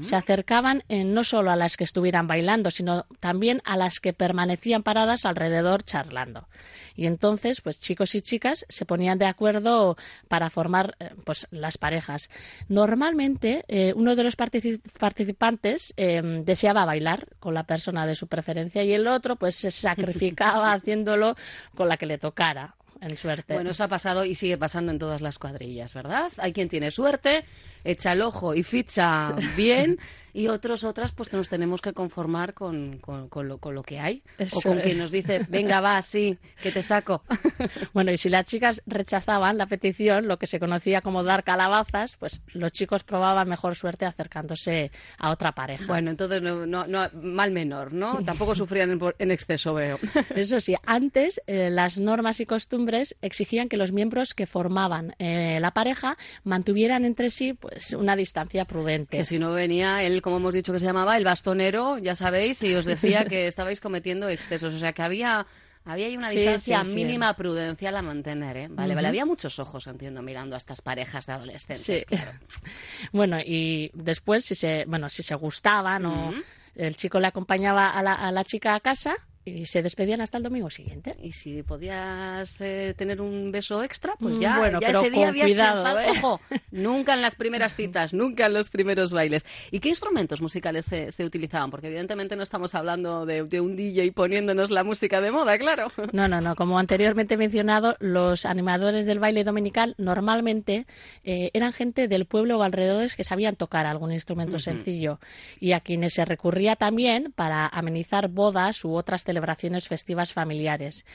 Se 0.00 0.16
acercaban 0.16 0.82
eh, 0.88 1.04
no 1.04 1.24
solo 1.24 1.50
a 1.50 1.56
las 1.56 1.76
que 1.76 1.84
estuvieran 1.84 2.26
bailando, 2.26 2.70
sino 2.70 3.06
también 3.20 3.62
a 3.64 3.76
las 3.76 4.00
que 4.00 4.12
permanecían 4.12 4.82
paradas 4.82 5.24
alrededor 5.24 5.82
charlando. 5.82 6.48
Y 6.96 7.06
entonces, 7.06 7.60
pues 7.60 7.78
chicos 7.78 8.14
y 8.14 8.20
chicas 8.20 8.64
se 8.68 8.84
ponían 8.84 9.18
de 9.18 9.26
acuerdo 9.26 9.96
para 10.26 10.50
formar 10.50 10.96
eh, 10.98 11.10
pues 11.24 11.46
las 11.50 11.78
parejas. 11.78 12.28
Normalmente, 12.68 13.64
eh, 13.68 13.92
uno 13.94 14.16
de 14.16 14.24
los 14.24 14.36
participantes 14.36 15.94
deseaba 15.96 16.84
bailar 16.84 17.28
con 17.38 17.54
la 17.54 17.64
persona 17.64 18.06
de 18.06 18.14
su 18.14 18.26
preferencia 18.26 18.82
y 18.82 18.92
el 18.92 19.06
otro 19.06 19.36
pues 19.36 19.54
se 19.54 19.70
sacrificaba 19.70 20.72
haciéndolo 20.72 21.36
con 21.74 21.88
la 21.88 21.96
que 21.96 22.06
le 22.06 22.18
tocara 22.18 22.77
en 23.00 23.16
suerte. 23.16 23.54
Bueno, 23.54 23.70
eso 23.70 23.84
ha 23.84 23.88
pasado 23.88 24.24
y 24.24 24.34
sigue 24.34 24.58
pasando 24.58 24.92
en 24.92 24.98
todas 24.98 25.20
las 25.20 25.38
cuadrillas, 25.38 25.94
¿verdad? 25.94 26.30
Hay 26.38 26.52
quien 26.52 26.68
tiene 26.68 26.90
suerte, 26.90 27.44
echa 27.84 28.12
el 28.12 28.22
ojo 28.22 28.54
y 28.54 28.62
ficha 28.62 29.34
bien 29.56 29.98
y 30.38 30.46
otros, 30.46 30.84
otras, 30.84 31.10
pues 31.10 31.32
nos 31.32 31.48
tenemos 31.48 31.80
que 31.80 31.92
conformar 31.92 32.54
con, 32.54 32.98
con, 32.98 33.28
lo, 33.48 33.58
con 33.58 33.74
lo, 33.74 33.82
que 33.82 33.98
hay. 33.98 34.22
o 34.52 34.60
con 34.60 34.78
quien 34.78 34.98
nos 34.98 35.10
dice, 35.10 35.44
venga, 35.48 35.80
va, 35.80 36.00
sí, 36.00 36.38
que 36.62 36.70
te 36.70 36.80
saco. 36.80 37.24
bueno, 37.92 38.12
y 38.12 38.16
si 38.16 38.28
las 38.28 38.44
chicas 38.44 38.80
rechazaban 38.86 39.58
la 39.58 39.66
petición, 39.66 40.28
lo 40.28 40.36
que 40.38 40.46
se 40.46 40.60
conocía 40.60 41.00
como 41.00 41.24
dar 41.24 41.42
calabazas, 41.42 42.14
pues 42.14 42.42
los 42.52 42.70
chicos 42.70 43.02
probaban 43.02 43.48
mejor 43.48 43.74
suerte 43.74 44.06
acercándose 44.06 44.92
a 45.18 45.32
otra 45.32 45.50
pareja. 45.50 45.86
Bueno, 45.88 46.12
entonces, 46.12 46.40
no, 46.40 46.66
no, 46.66 47.10
mal 47.20 47.50
menor, 47.50 47.92
¿no? 47.92 48.22
Tampoco 48.24 48.54
sufrían 48.54 48.96
en, 49.18 49.30
exceso, 49.32 49.74
veo. 49.74 49.98
Eso 50.36 50.60
sí, 50.60 50.76
antes 50.86 51.42
eh, 51.48 51.68
las 51.68 51.98
normas 51.98 52.38
y 52.38 52.46
costumbres 52.46 53.16
exigían 53.22 53.68
que 53.68 53.76
los 53.76 53.90
miembros 53.90 54.34
que 54.34 54.46
formaban 54.46 55.16
eh, 55.18 55.58
la 55.60 55.72
pareja 55.72 56.16
mantuvieran 56.44 57.04
entre 57.04 57.30
sí 57.30 57.54
pues 57.54 57.92
una 57.92 58.14
distancia 58.14 58.64
prudente. 58.66 59.16
Que 59.16 59.24
si 59.24 59.40
no 59.40 59.50
venía 59.50 60.04
el 60.04 60.22
como 60.28 60.36
hemos 60.38 60.54
dicho 60.54 60.72
que 60.72 60.78
se 60.78 60.84
llamaba, 60.84 61.16
el 61.16 61.24
bastonero, 61.24 61.98
ya 61.98 62.14
sabéis, 62.14 62.62
y 62.62 62.74
os 62.74 62.84
decía 62.84 63.24
que 63.24 63.46
estabais 63.46 63.80
cometiendo 63.80 64.28
excesos. 64.28 64.74
O 64.74 64.78
sea, 64.78 64.92
que 64.92 65.02
había 65.02 65.46
Había 65.84 66.06
ahí 66.06 66.16
una 66.18 66.28
distancia 66.28 66.84
mínima 66.84 67.34
prudencial 67.34 67.96
a 67.96 68.02
mantener, 68.02 68.56
¿eh? 68.58 68.68
Vale, 68.68 68.94
vale. 68.94 69.08
Había 69.08 69.24
muchos 69.24 69.58
ojos, 69.58 69.86
entiendo, 69.86 70.20
mirando 70.20 70.54
a 70.54 70.58
estas 70.58 70.82
parejas 70.82 71.24
de 71.24 71.32
adolescentes, 71.32 72.04
claro. 72.04 72.32
bueno, 73.12 73.38
y 73.40 73.90
después, 73.94 74.44
si 74.44 74.54
se, 74.54 74.84
bueno, 74.86 75.08
si 75.08 75.22
se 75.22 75.34
gustaban 75.34 76.04
o 76.04 76.34
el 76.74 76.94
chico 76.94 77.18
le 77.20 77.28
acompañaba 77.28 77.88
a 77.88 78.02
la, 78.02 78.12
a 78.12 78.30
la 78.30 78.44
chica 78.44 78.74
a 78.74 78.80
casa, 78.80 79.16
y 79.44 79.66
se 79.66 79.82
despedían 79.82 80.20
hasta 80.20 80.36
el 80.36 80.42
domingo 80.42 80.70
siguiente. 80.70 81.16
Y 81.22 81.32
si 81.32 81.62
podías 81.62 82.60
eh, 82.60 82.94
tener 82.96 83.20
un 83.20 83.50
beso 83.50 83.82
extra, 83.82 84.14
pues 84.18 84.38
mm, 84.38 84.40
ya, 84.40 84.58
bueno, 84.58 84.78
ese 84.80 85.10
día 85.10 85.28
habías 85.28 85.46
cuidado, 85.46 85.98
¿eh? 85.98 86.10
Ojo, 86.10 86.40
nunca 86.70 87.14
en 87.14 87.22
las 87.22 87.34
primeras 87.34 87.74
citas, 87.74 88.12
nunca 88.12 88.46
en 88.46 88.54
los 88.54 88.70
primeros 88.70 89.12
bailes. 89.12 89.46
¿Y 89.70 89.80
qué 89.80 89.88
instrumentos 89.88 90.42
musicales 90.42 90.84
se, 90.84 91.24
utilizaban? 91.24 91.70
Porque 91.70 91.88
evidentemente 91.88 92.36
no 92.36 92.42
estamos 92.42 92.74
hablando 92.74 93.26
de, 93.26 93.60
un 93.60 93.76
DJ 93.76 94.12
poniéndonos 94.12 94.70
la 94.70 94.84
música 94.84 95.20
de 95.20 95.30
moda, 95.30 95.58
claro. 95.58 95.90
No, 96.12 96.26
no, 96.26 96.40
no. 96.40 96.56
Como 96.56 96.78
anteriormente 96.78 97.34
he 97.34 97.36
mencionado, 97.36 97.96
los 98.00 98.44
animadores 98.46 99.06
del 99.06 99.18
baile 99.18 99.44
dominical 99.44 99.94
normalmente 99.98 100.86
eh, 101.22 101.50
eran 101.52 101.72
gente 101.72 102.08
del 102.08 102.24
pueblo 102.24 102.58
o 102.58 102.62
alrededores 102.62 103.14
que 103.14 103.24
sabían 103.24 103.56
tocar 103.56 103.86
algún 103.86 104.10
instrumento 104.10 104.58
sencillo 104.58 105.20
y 105.60 105.72
a 105.72 105.80
quienes 105.80 106.14
se 106.14 106.24
recurría 106.24 106.76
también 106.76 107.32
para 107.36 107.66
amenizar 107.66 108.28
bodas 108.28 108.84
u 108.84 108.94
otras 108.94 109.22
celebraciones 109.22 109.37
celebraciones 109.38 109.86
festivas 109.86 110.32
familiares. 110.32 111.06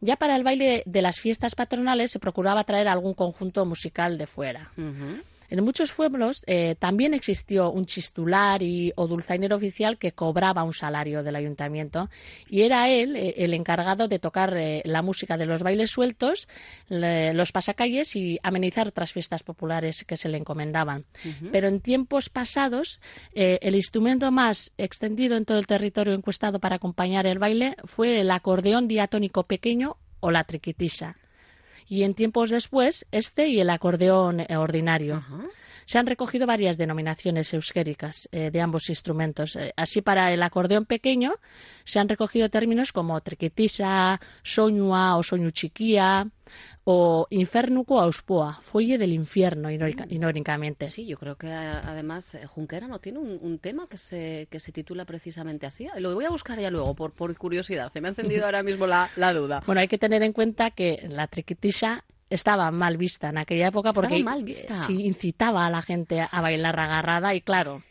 Ya 0.00 0.16
para 0.16 0.36
el 0.36 0.44
baile 0.44 0.84
de 0.86 1.02
las 1.02 1.18
fiestas 1.18 1.56
patronales 1.56 2.12
se 2.12 2.20
procuraba 2.20 2.62
traer 2.62 2.86
algún 2.86 3.14
conjunto 3.14 3.66
musical 3.66 4.18
de 4.18 4.26
fuera. 4.28 4.70
En 5.52 5.62
muchos 5.62 5.92
pueblos 5.92 6.44
eh, 6.46 6.76
también 6.78 7.12
existió 7.12 7.70
un 7.70 7.84
chistular 7.84 8.62
y, 8.62 8.90
o 8.96 9.06
dulzainero 9.06 9.56
oficial 9.56 9.98
que 9.98 10.12
cobraba 10.12 10.62
un 10.62 10.72
salario 10.72 11.22
del 11.22 11.36
ayuntamiento 11.36 12.08
y 12.48 12.62
era 12.62 12.88
él 12.88 13.16
eh, 13.16 13.34
el 13.36 13.52
encargado 13.52 14.08
de 14.08 14.18
tocar 14.18 14.56
eh, 14.56 14.80
la 14.86 15.02
música 15.02 15.36
de 15.36 15.44
los 15.44 15.62
bailes 15.62 15.90
sueltos, 15.90 16.48
los 16.88 17.52
pasacalles 17.52 18.16
y 18.16 18.38
amenizar 18.42 18.88
otras 18.88 19.12
fiestas 19.12 19.42
populares 19.42 20.04
que 20.04 20.16
se 20.16 20.30
le 20.30 20.38
encomendaban. 20.38 21.04
Pero 21.50 21.68
en 21.68 21.80
tiempos 21.80 22.30
pasados, 22.30 22.98
el 23.34 23.74
instrumento 23.74 24.30
más 24.32 24.72
extendido 24.78 25.36
en 25.36 25.44
todo 25.44 25.58
el 25.58 25.66
territorio 25.66 26.14
encuestado 26.14 26.60
para 26.60 26.76
acompañar 26.76 27.26
el 27.26 27.38
baile 27.38 27.76
fue 27.84 28.20
el 28.20 28.30
acordeón 28.30 28.88
diatónico 28.88 29.42
pequeño 29.42 29.98
o 30.20 30.30
la 30.30 30.44
triquitisa 30.44 31.16
y 31.88 32.02
en 32.04 32.14
tiempos 32.14 32.50
después 32.50 33.06
este 33.12 33.48
y 33.48 33.60
el 33.60 33.70
acordeón 33.70 34.40
eh, 34.40 34.56
ordinario. 34.56 35.24
Se 35.84 35.98
han 35.98 36.06
recogido 36.06 36.46
varias 36.46 36.76
denominaciones 36.76 37.52
euskéricas 37.54 38.28
eh, 38.32 38.50
de 38.50 38.60
ambos 38.60 38.88
instrumentos. 38.88 39.56
Eh, 39.56 39.72
así, 39.76 40.02
para 40.02 40.32
el 40.32 40.42
acordeón 40.42 40.86
pequeño 40.86 41.34
se 41.84 41.98
han 41.98 42.08
recogido 42.08 42.48
términos 42.48 42.92
como 42.92 43.20
triquitisa, 43.20 44.20
soñua 44.42 45.16
o 45.16 45.22
soñuchiquía, 45.22 46.26
o 46.84 47.26
Infernuco 47.30 48.00
Auspoa, 48.00 48.58
Fuelle 48.60 48.98
del 48.98 49.12
Infierno, 49.12 49.70
irónicamente. 49.70 50.88
Sí, 50.88 51.06
yo 51.06 51.16
creo 51.16 51.36
que 51.36 51.46
además 51.48 52.34
eh, 52.34 52.46
Junquera 52.46 52.88
no 52.88 52.98
tiene 52.98 53.20
un, 53.20 53.58
tema 53.58 53.86
que 53.86 53.96
se, 53.96 54.48
que 54.50 54.58
se 54.58 54.72
titula 54.72 55.04
precisamente 55.04 55.66
así. 55.66 55.86
Lo 55.98 56.14
voy 56.14 56.24
a 56.24 56.30
buscar 56.30 56.58
ya 56.58 56.70
luego, 56.70 56.94
por, 56.94 57.12
por 57.12 57.36
curiosidad. 57.36 57.92
Se 57.92 58.00
me 58.00 58.08
ha 58.08 58.10
encendido 58.10 58.44
ahora 58.46 58.62
mismo 58.62 58.86
la, 58.86 59.10
la 59.16 59.32
duda. 59.32 59.62
Bueno, 59.66 59.80
hay 59.80 59.88
que 59.88 59.98
tener 59.98 60.22
en 60.22 60.32
cuenta 60.32 60.70
que 60.70 61.06
la 61.08 61.28
triquitisha 61.28 62.04
estaba 62.34 62.70
mal 62.70 62.96
vista 62.96 63.28
en 63.28 63.38
aquella 63.38 63.68
época 63.68 63.92
porque 63.92 64.22
mal 64.22 64.44
vista. 64.44 64.74
incitaba 64.88 65.66
a 65.66 65.70
la 65.70 65.82
gente 65.82 66.20
a 66.20 66.40
bailar 66.40 66.78
agarrada 66.78 67.34
y 67.34 67.40
claro, 67.40 67.82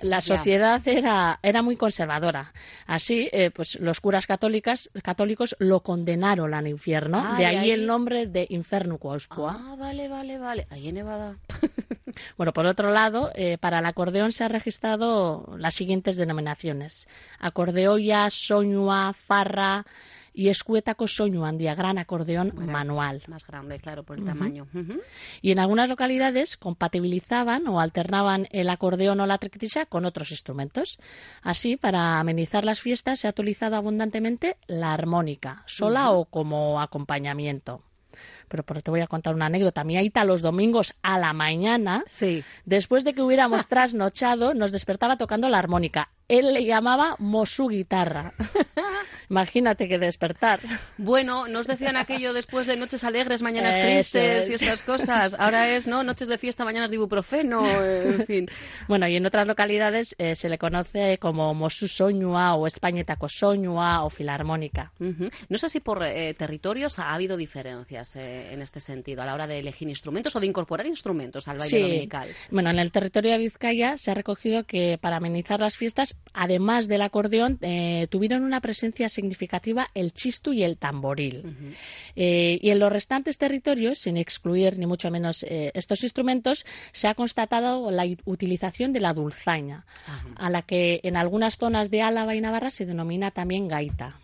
la 0.00 0.20
sociedad 0.20 0.80
era, 0.86 1.38
era 1.42 1.62
muy 1.62 1.76
conservadora. 1.76 2.52
Así, 2.86 3.28
eh, 3.32 3.50
pues 3.50 3.78
los 3.80 4.00
curas 4.00 4.26
católicas, 4.26 4.90
católicos 5.02 5.56
lo 5.58 5.80
condenaron 5.80 6.54
al 6.54 6.68
infierno. 6.68 7.36
de 7.36 7.46
ahí, 7.46 7.70
el 7.70 7.86
nombre 7.86 8.26
de 8.26 8.46
Inferno 8.50 8.98
Ah, 9.30 9.76
vale, 9.78 10.08
vale, 10.08 10.38
vale. 10.38 10.66
Ahí 10.70 10.88
en 10.88 10.94
Nevada. 10.96 11.36
bueno, 12.36 12.52
por 12.52 12.66
otro 12.66 12.90
lado, 12.90 13.30
eh, 13.34 13.58
para 13.58 13.80
el 13.80 13.86
acordeón 13.86 14.32
se 14.32 14.44
han 14.44 14.50
registrado 14.50 15.54
las 15.58 15.74
siguientes 15.74 16.16
denominaciones. 16.16 17.08
Acordeoya, 17.38 18.30
soñua, 18.30 19.12
farra, 19.12 19.84
y 20.32 20.48
escuétaco 20.48 21.06
soño 21.08 21.44
andía 21.44 21.74
gran 21.74 21.98
acordeón 21.98 22.52
manual. 22.54 23.22
Más 23.28 23.46
grande, 23.46 23.78
claro, 23.78 24.02
por 24.02 24.18
el 24.18 24.24
tamaño. 24.24 24.66
Y 25.40 25.52
en 25.52 25.58
algunas 25.58 25.88
localidades 25.88 26.56
compatibilizaban 26.56 27.66
o 27.68 27.80
alternaban 27.80 28.48
el 28.50 28.70
acordeón 28.70 29.20
o 29.20 29.26
la 29.26 29.38
triquitisa 29.38 29.86
con 29.86 30.04
otros 30.04 30.30
instrumentos. 30.30 30.98
Así, 31.42 31.76
para 31.76 32.18
amenizar 32.18 32.64
las 32.64 32.80
fiestas 32.80 33.20
se 33.20 33.26
ha 33.26 33.30
utilizado 33.30 33.76
abundantemente 33.76 34.56
la 34.66 34.92
armónica, 34.92 35.62
sola 35.66 36.10
o 36.12 36.24
como 36.24 36.80
acompañamiento 36.80 37.82
pero, 38.60 38.82
te 38.82 38.90
voy 38.90 39.00
a 39.00 39.06
contar 39.06 39.34
una 39.34 39.46
anécdota. 39.46 39.84
Mi 39.84 39.96
aita 39.96 40.24
los 40.24 40.42
domingos 40.42 40.94
a 41.02 41.18
la 41.18 41.32
mañana, 41.32 42.02
sí. 42.06 42.44
después 42.64 43.04
de 43.04 43.14
que 43.14 43.22
hubiéramos 43.22 43.66
trasnochado, 43.68 44.54
nos 44.54 44.72
despertaba 44.72 45.16
tocando 45.16 45.48
la 45.48 45.58
armónica. 45.58 46.10
Él 46.28 46.54
le 46.54 46.64
llamaba 46.64 47.16
Mosu 47.18 47.68
Guitarra. 47.68 48.32
Imagínate 49.28 49.88
que 49.88 49.98
despertar. 49.98 50.60
Bueno, 50.98 51.48
nos 51.48 51.66
decían 51.66 51.96
aquello 51.96 52.34
después 52.34 52.66
de 52.66 52.76
noches 52.76 53.02
alegres, 53.02 53.40
mañanas 53.40 53.74
tristes 53.74 54.50
y 54.50 54.54
esas 54.54 54.82
cosas. 54.82 55.34
Ahora 55.38 55.70
es, 55.70 55.86
¿no? 55.86 56.02
Noches 56.02 56.28
de 56.28 56.36
fiesta, 56.36 56.66
mañanas 56.66 56.90
de 56.90 56.96
ibuprofeno, 56.96 57.66
en 57.66 58.26
fin. 58.26 58.48
Bueno, 58.88 59.08
y 59.08 59.16
en 59.16 59.24
otras 59.24 59.46
localidades 59.46 60.14
eh, 60.18 60.34
se 60.34 60.48
le 60.48 60.58
conoce 60.58 61.16
como 61.18 61.54
Mosu 61.54 61.88
Soñua 61.88 62.54
o 62.54 62.66
Españetaco 62.66 63.28
Soñua 63.28 64.04
o 64.04 64.10
Filarmónica. 64.10 64.92
No 64.98 65.58
sé 65.58 65.68
si 65.68 65.80
por 65.80 66.02
eh, 66.02 66.34
territorios 66.34 66.98
ha 66.98 67.14
habido 67.14 67.36
diferencias 67.36 68.16
eh, 68.16 68.41
en 68.50 68.62
este 68.62 68.80
sentido 68.80 69.22
a 69.22 69.26
la 69.26 69.34
hora 69.34 69.46
de 69.46 69.58
elegir 69.58 69.88
instrumentos 69.88 70.34
o 70.36 70.40
de 70.40 70.46
incorporar 70.46 70.86
instrumentos 70.86 71.48
al 71.48 71.58
baile 71.58 71.80
dominical. 71.80 72.28
Bueno, 72.50 72.70
en 72.70 72.78
el 72.78 72.90
territorio 72.90 73.32
de 73.32 73.38
Vizcaya 73.38 73.96
se 73.96 74.10
ha 74.10 74.14
recogido 74.14 74.64
que 74.64 74.98
para 75.00 75.16
amenizar 75.16 75.60
las 75.60 75.76
fiestas, 75.76 76.16
además 76.32 76.88
del 76.88 77.02
acordeón, 77.02 77.58
tuvieron 78.10 78.42
una 78.42 78.60
presencia 78.60 79.08
significativa 79.08 79.86
el 79.94 80.12
chistu 80.12 80.52
y 80.52 80.62
el 80.62 80.76
tamboril. 80.76 81.76
Eh, 82.16 82.58
y 82.60 82.70
en 82.70 82.78
los 82.78 82.92
restantes 82.92 83.38
territorios, 83.38 83.98
sin 83.98 84.16
excluir 84.16 84.78
ni 84.78 84.86
mucho 84.86 85.10
menos 85.10 85.44
eh, 85.44 85.70
estos 85.74 86.02
instrumentos, 86.02 86.64
se 86.92 87.08
ha 87.08 87.14
constatado 87.14 87.90
la 87.90 88.04
utilización 88.24 88.92
de 88.92 89.00
la 89.00 89.12
dulzaina, 89.12 89.84
a 90.36 90.50
la 90.50 90.62
que 90.62 91.00
en 91.02 91.16
algunas 91.16 91.56
zonas 91.56 91.90
de 91.90 92.02
Álava 92.02 92.34
y 92.34 92.40
Navarra 92.40 92.70
se 92.70 92.86
denomina 92.86 93.30
también 93.30 93.68
gaita. 93.68 94.18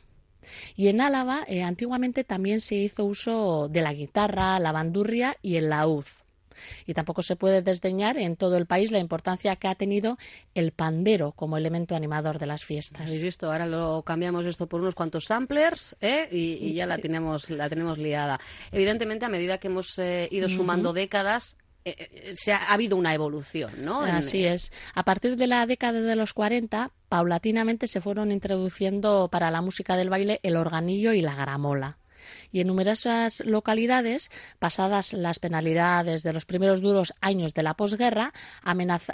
Y 0.77 0.89
en 0.89 1.01
Álava 1.01 1.45
eh, 1.47 1.63
antiguamente 1.63 2.25
también 2.25 2.61
se 2.61 2.77
hizo 2.77 3.05
uso 3.05 3.69
de 3.69 3.83
la 3.83 3.93
guitarra, 3.93 4.59
la 4.59 4.73
bandurria 4.73 5.37
y 5.43 5.57
el 5.57 5.71
laúd. 5.71 6.05
Y 6.87 6.95
tampoco 6.95 7.23
se 7.23 7.37
puede 7.37 7.63
desdeñar 7.63 8.19
en 8.19 8.37
todo 8.37 8.57
el 8.57 8.67
país 8.67 8.91
la 8.91 8.99
importancia 8.99 9.55
que 9.57 9.69
ha 9.69 9.75
tenido 9.75 10.19
el 10.55 10.73
pandero 10.73 11.33
como 11.33 11.57
elemento 11.57 11.95
animador 11.95 12.39
de 12.39 12.47
las 12.47 12.65
fiestas. 12.65 13.03
Habéis 13.03 13.23
visto, 13.23 13.51
ahora 13.51 13.67
lo 13.67 14.03
cambiamos 14.03 14.47
esto 14.47 14.67
por 14.67 14.81
unos 14.81 14.95
cuantos 14.95 15.27
samplers 15.27 15.97
¿eh? 16.01 16.29
y, 16.31 16.75
ya 16.75 16.87
la 16.87 16.99
tenemos, 16.99 17.51
la 17.51 17.69
tenemos 17.69 17.99
liada. 17.99 18.41
Evidentemente, 18.73 19.25
a 19.25 19.29
medida 19.29 19.59
que 19.59 19.69
hemos 19.69 19.99
eh, 19.99 20.29
ido 20.31 20.49
sumando 20.49 20.93
décadas, 20.93 21.57
se 22.35 22.53
ha, 22.53 22.73
habido 22.73 22.97
una 22.97 23.15
evolución, 23.15 23.85
¿no? 23.85 24.03
Así 24.03 24.45
es. 24.45 24.73
A 24.95 25.05
partir 25.05 25.37
de 25.37 25.47
la 25.47 25.67
década 25.67 26.01
de 26.01 26.17
los 26.17 26.33
40, 26.33 26.91
paulatinamente 27.09 27.87
se 27.87 28.01
fueron 28.01 28.33
introduciendo 28.33 29.29
para 29.31 29.51
la 29.51 29.61
música 29.61 29.97
del 29.97 30.11
baile 30.11 30.41
el 30.43 30.57
organillo 30.57 31.13
y 31.13 31.21
la 31.21 31.35
gramola 31.35 31.99
y 32.53 32.61
en 32.61 32.67
numerosas 32.67 33.41
localidades, 33.45 34.31
pasadas 34.59 35.13
las 35.13 35.39
penalidades 35.39 36.23
de 36.23 36.33
los 36.33 36.45
primeros 36.45 36.81
duros 36.81 37.15
años 37.21 37.55
de 37.55 37.63
la 37.63 37.75
posguerra, 37.75 38.33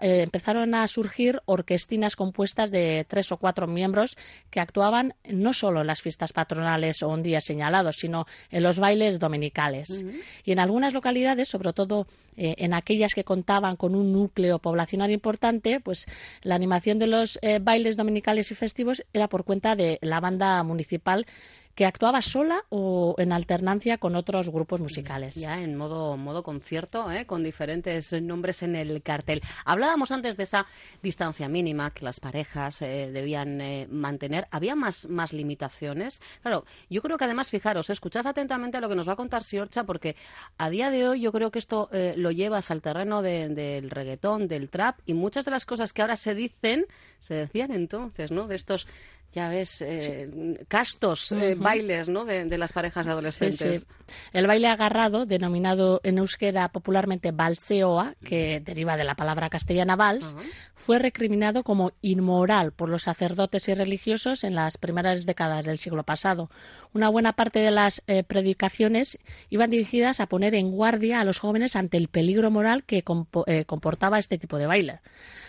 eh, 0.01 0.23
empezaron 0.23 0.75
a 0.75 0.87
surgir 0.89 1.41
orquestinas 1.47 2.17
compuestas 2.17 2.71
de 2.71 3.07
tres 3.09 3.33
o 3.33 3.37
cuatro 3.37 3.67
miembros 3.67 4.17
que 4.51 4.61
actuaban 4.61 5.15
no 5.29 5.53
solo 5.53 5.81
en 5.81 5.87
las 5.87 6.03
fiestas 6.03 6.33
patronales 6.33 7.03
o 7.03 7.15
en 7.15 7.23
días 7.23 7.45
señalados, 7.45 7.97
sino 7.97 8.27
en 8.51 8.63
los 8.63 8.79
bailes 8.79 9.19
dominicales. 9.19 10.05
Y 10.45 10.53
en 10.53 10.59
algunas 10.59 10.95
localidades, 10.95 11.49
sobre 11.49 11.73
todo 11.73 12.07
eh, 12.37 12.55
en 12.59 12.75
aquellas 12.75 13.15
que 13.15 13.25
contaban 13.25 13.77
con 13.77 13.95
un 13.95 14.13
núcleo 14.13 14.59
poblacional 14.59 15.11
importante, 15.11 15.81
pues 15.81 16.07
la 16.43 16.55
animación 16.55 16.99
de 16.99 17.07
los 17.07 17.39
eh, 17.43 17.59
bailes 17.61 17.97
dominicales 17.97 18.51
y 18.51 18.55
festivos 18.55 19.05
era 19.13 19.29
por 19.29 19.45
cuenta 19.45 19.77
de 19.77 19.99
la 20.03 20.21
banda 20.21 20.63
municipal 20.63 21.27
que 21.75 21.87
actuaba 21.87 22.23
sola 22.23 22.65
o 22.69 23.15
en 23.19 23.33
alternancia 23.33 23.99
con 23.99 24.15
otros 24.15 24.49
grupos 24.51 24.81
musicales. 24.81 25.35
Ya 25.35 25.61
en 25.61 25.77
modo, 25.77 26.17
modo 26.17 26.43
concierto, 26.43 27.11
¿eh? 27.11 27.27
con 27.27 27.43
diferentes 27.43 28.13
nombres 28.13 28.63
en 28.63 28.77
el 28.77 29.03
cartel. 29.03 29.43
Hablábamos 29.65 30.13
antes 30.13 30.37
de 30.37 30.45
esa 30.45 30.67
distancia 31.03 31.49
mínima 31.49 31.91
que 31.91 32.05
las 32.05 32.21
parejas 32.21 32.81
eh, 32.83 33.11
debían 33.13 33.61
eh, 33.61 33.89
mantener. 33.91 34.47
¿Había 34.51 34.75
más, 34.75 35.09
más 35.09 35.33
limitaciones? 35.33 36.23
Claro, 36.43 36.65
yo 36.89 37.03
creo 37.03 37.19
que 37.19 37.25
además, 37.25 37.51
fijaros, 37.51 37.91
escuchad 37.91 38.27
atentamente 38.27 38.77
a 38.77 38.81
lo 38.81 38.89
que 38.89 38.95
nos 38.95 39.09
va 39.09 39.15
a 39.15 39.17
contar 39.17 39.45
Siorcha, 39.45 39.85
porque 39.85 40.17
a 40.59 40.71
día 40.71 40.91
de 40.91 41.09
hoy 41.09 41.21
yo 41.21 41.33
creo 41.33 41.51
que 41.51 41.59
esto 41.59 41.89
lo 42.17 42.31
llevas 42.31 42.71
al 42.71 42.83
terreno 42.83 43.23
del 43.23 43.91
reggaetón, 43.91 44.49
del 44.49 44.69
trap, 44.69 44.99
y 45.07 45.15
muchas 45.15 45.45
de 45.45 45.51
las 45.51 45.67
cosas 45.67 45.93
que 45.93 46.03
ahora 46.03 46.17
se 46.17 46.35
dicen, 46.35 46.87
se 47.19 47.35
decían 47.35 47.73
entonces, 47.73 48.31
¿no? 48.31 48.47
De 48.47 48.55
estos 48.55 48.87
ya 49.35 49.49
ves, 49.49 49.83
eh, 49.83 50.65
castos 50.69 51.33
eh, 51.33 51.57
bailes 51.57 52.09
¿no? 52.09 52.25
de, 52.25 52.57
las 52.57 52.73
parejas 52.73 53.05
de 53.05 53.13
adolescentes. 53.13 53.89
El 54.33 54.47
baile 54.47 54.69
agarrado, 54.69 55.27
denominado 55.27 56.01
en 56.05 56.19
euskera 56.19 56.69
popularmente 56.69 57.33
balseoa, 57.33 58.15
que 58.25 58.61
deriva 58.61 58.97
de 58.97 59.03
la 59.03 59.17
palabra 59.17 59.51
castellana 59.51 59.97
vals, 59.97 60.37
fue 60.75 61.01
recriminado 61.01 61.65
como 61.65 61.93
inmoral 62.01 62.71
por 62.73 62.89
los 62.89 63.03
sacerdotes 63.03 63.69
y 63.69 63.75
religiosos 63.75 64.45
en 64.45 64.55
las 64.55 64.79
primeras 64.79 65.27
décadas 65.27 65.65
del 65.65 65.79
siglo 65.79 66.05
pasado. 66.05 66.49
Una 66.95 67.09
buena 67.09 67.33
parte 67.33 67.59
de 67.59 67.73
las 67.73 68.05
eh, 68.07 68.23
predicaciones 68.23 69.19
iban 69.51 69.69
dirigidas 69.69 70.21
a 70.21 70.27
poner 70.27 70.55
en 70.55 70.71
guardia 70.71 71.21
a 71.21 71.25
los 71.25 71.41
jóvenes 71.41 71.75
ante 71.75 71.97
el 71.97 72.07
peligro 72.07 72.53
moral 72.53 72.85
que 72.85 73.03
comportaba 73.03 74.21
este 74.21 74.39
tipo 74.39 74.59
de 74.59 74.69
baile. 74.69 75.01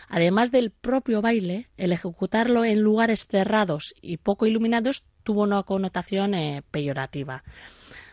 Además 0.10 0.52
del 0.52 0.72
propio 0.72 1.22
baile, 1.22 1.68
el 1.78 1.92
ejecutarlo 1.92 2.66
en 2.66 2.82
lugares 2.82 3.28
cerrados 3.28 3.94
y 4.02 4.18
poco 4.18 4.48
iluminados 4.48 5.04
tuvo 5.24 5.44
una 5.44 5.62
connotación 5.62 6.34
eh, 6.34 6.64
peyorativa. 6.72 7.44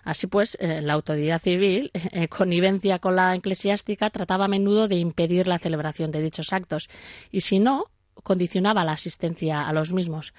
Así 0.05 0.27
pues, 0.27 0.59
eh, 0.61 0.83
la 0.83 0.93
autoridad 0.93 1.39
civil, 1.39 1.91
en 2.13 2.27
connivencia 2.27 2.99
con 2.99 3.17
la 3.17 3.35
eclesiástica, 3.35 4.11
trataba 4.11 4.45
a 4.45 4.49
menudo 4.49 4.89
de 4.89 4.97
impedir 4.97 5.47
la 5.47 5.59
celebración 5.59 6.11
de 6.11 6.21
dichos 6.21 6.53
actos 6.53 6.91
y, 7.31 7.41
si 7.41 7.61
no, 7.61 7.87
condicionaba 8.23 8.85
la 8.85 8.93
asistencia 8.93 9.67
a 9.67 9.73
los 9.73 9.93
mismos. 9.93 10.33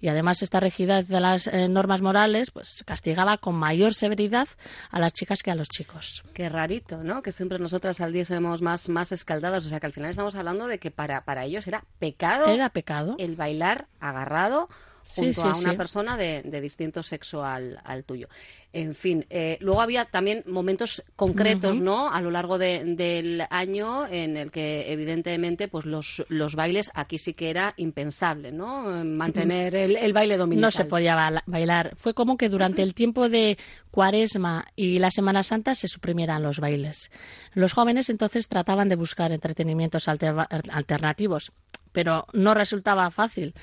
Y 0.00 0.08
además 0.08 0.42
esta 0.42 0.60
rigidez 0.60 1.08
de 1.08 1.20
las 1.20 1.46
eh, 1.46 1.68
normas 1.68 2.00
morales 2.00 2.50
pues 2.50 2.82
castigaba 2.86 3.36
con 3.38 3.54
mayor 3.54 3.94
severidad 3.94 4.48
a 4.90 4.98
las 4.98 5.12
chicas 5.12 5.42
que 5.42 5.50
a 5.50 5.54
los 5.54 5.68
chicos. 5.68 6.24
Qué 6.32 6.48
rarito, 6.48 7.02
¿no? 7.04 7.22
Que 7.22 7.32
siempre 7.32 7.58
nosotras 7.58 8.00
al 8.00 8.12
día 8.12 8.24
somos 8.24 8.62
más, 8.62 8.88
más 8.88 9.12
escaldadas. 9.12 9.66
O 9.66 9.68
sea 9.68 9.78
que 9.78 9.86
al 9.86 9.92
final 9.92 10.10
estamos 10.10 10.34
hablando 10.34 10.66
de 10.66 10.78
que 10.78 10.90
para, 10.90 11.24
para 11.24 11.44
ellos 11.44 11.66
era 11.66 11.84
pecado. 11.98 12.46
Era 12.46 12.70
pecado. 12.70 13.14
El 13.18 13.36
bailar 13.36 13.88
agarrado 14.00 14.68
junto 15.06 15.42
a 15.42 15.56
una 15.56 15.76
persona 15.76 16.16
de, 16.16 16.42
distinto 16.60 17.02
sexo 17.02 17.44
al, 17.44 18.04
tuyo. 18.06 18.28
En 18.72 18.94
fin, 18.94 19.26
eh, 19.30 19.58
luego 19.60 19.80
había 19.80 20.04
también 20.04 20.44
momentos 20.46 21.02
concretos, 21.16 21.80
¿no? 21.80 22.08
A 22.08 22.20
lo 22.20 22.30
largo 22.30 22.56
del 22.56 23.44
año 23.50 24.06
en 24.06 24.36
el 24.36 24.52
que 24.52 24.92
evidentemente, 24.92 25.66
pues 25.66 25.86
los, 25.86 26.24
los 26.28 26.54
bailes 26.54 26.90
aquí 26.94 27.18
sí 27.18 27.34
que 27.34 27.50
era 27.50 27.74
impensable, 27.78 28.52
¿no? 28.52 29.04
Mantener 29.04 29.74
el, 29.74 30.12
baile 30.12 30.36
dominical. 30.36 30.62
No 30.62 30.70
se 30.70 30.84
podía 30.84 31.42
bailar. 31.46 31.96
Fue 31.96 32.14
como 32.14 32.36
que 32.36 32.48
durante 32.48 32.82
el 32.82 32.94
tiempo 32.94 33.28
de 33.28 33.58
Cuaresma 33.90 34.66
y 34.76 34.98
la 34.98 35.10
Semana 35.10 35.42
Santa 35.42 35.74
se 35.74 35.88
suprimieran 35.88 36.42
los 36.42 36.60
bailes. 36.60 37.10
Los 37.54 37.72
jóvenes 37.72 38.08
entonces 38.08 38.46
trataban 38.46 38.88
de 38.88 38.94
buscar 38.94 39.32
entretenimientos 39.32 40.06
alternativos 40.08 41.52
pero 41.92 42.26
no 42.32 42.54
resultaba 42.54 43.10
fácil, 43.10 43.54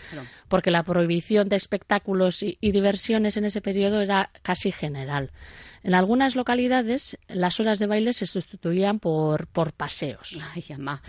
porque 0.48 0.72
la 0.72 0.84
prohibición 0.84 1.50
de 1.50 1.56
espectáculos 1.56 2.44
y, 2.44 2.58
diversiones 2.62 3.38
en 3.38 3.46
ese 3.46 3.62
periodo 3.62 4.02
era 4.02 4.30
casi 4.42 4.72
general. 4.72 5.32
En 5.84 5.94
algunas 5.94 6.36
localidades 6.36 7.18
las 7.28 7.60
horas 7.60 7.80
de 7.80 7.88
baile 7.88 8.14
se 8.14 8.26
sustituían 8.26 9.00
por, 9.00 9.48
por 9.48 9.74
paseos. 9.74 10.40
Ay, 10.54 10.64
mamá. 10.70 11.02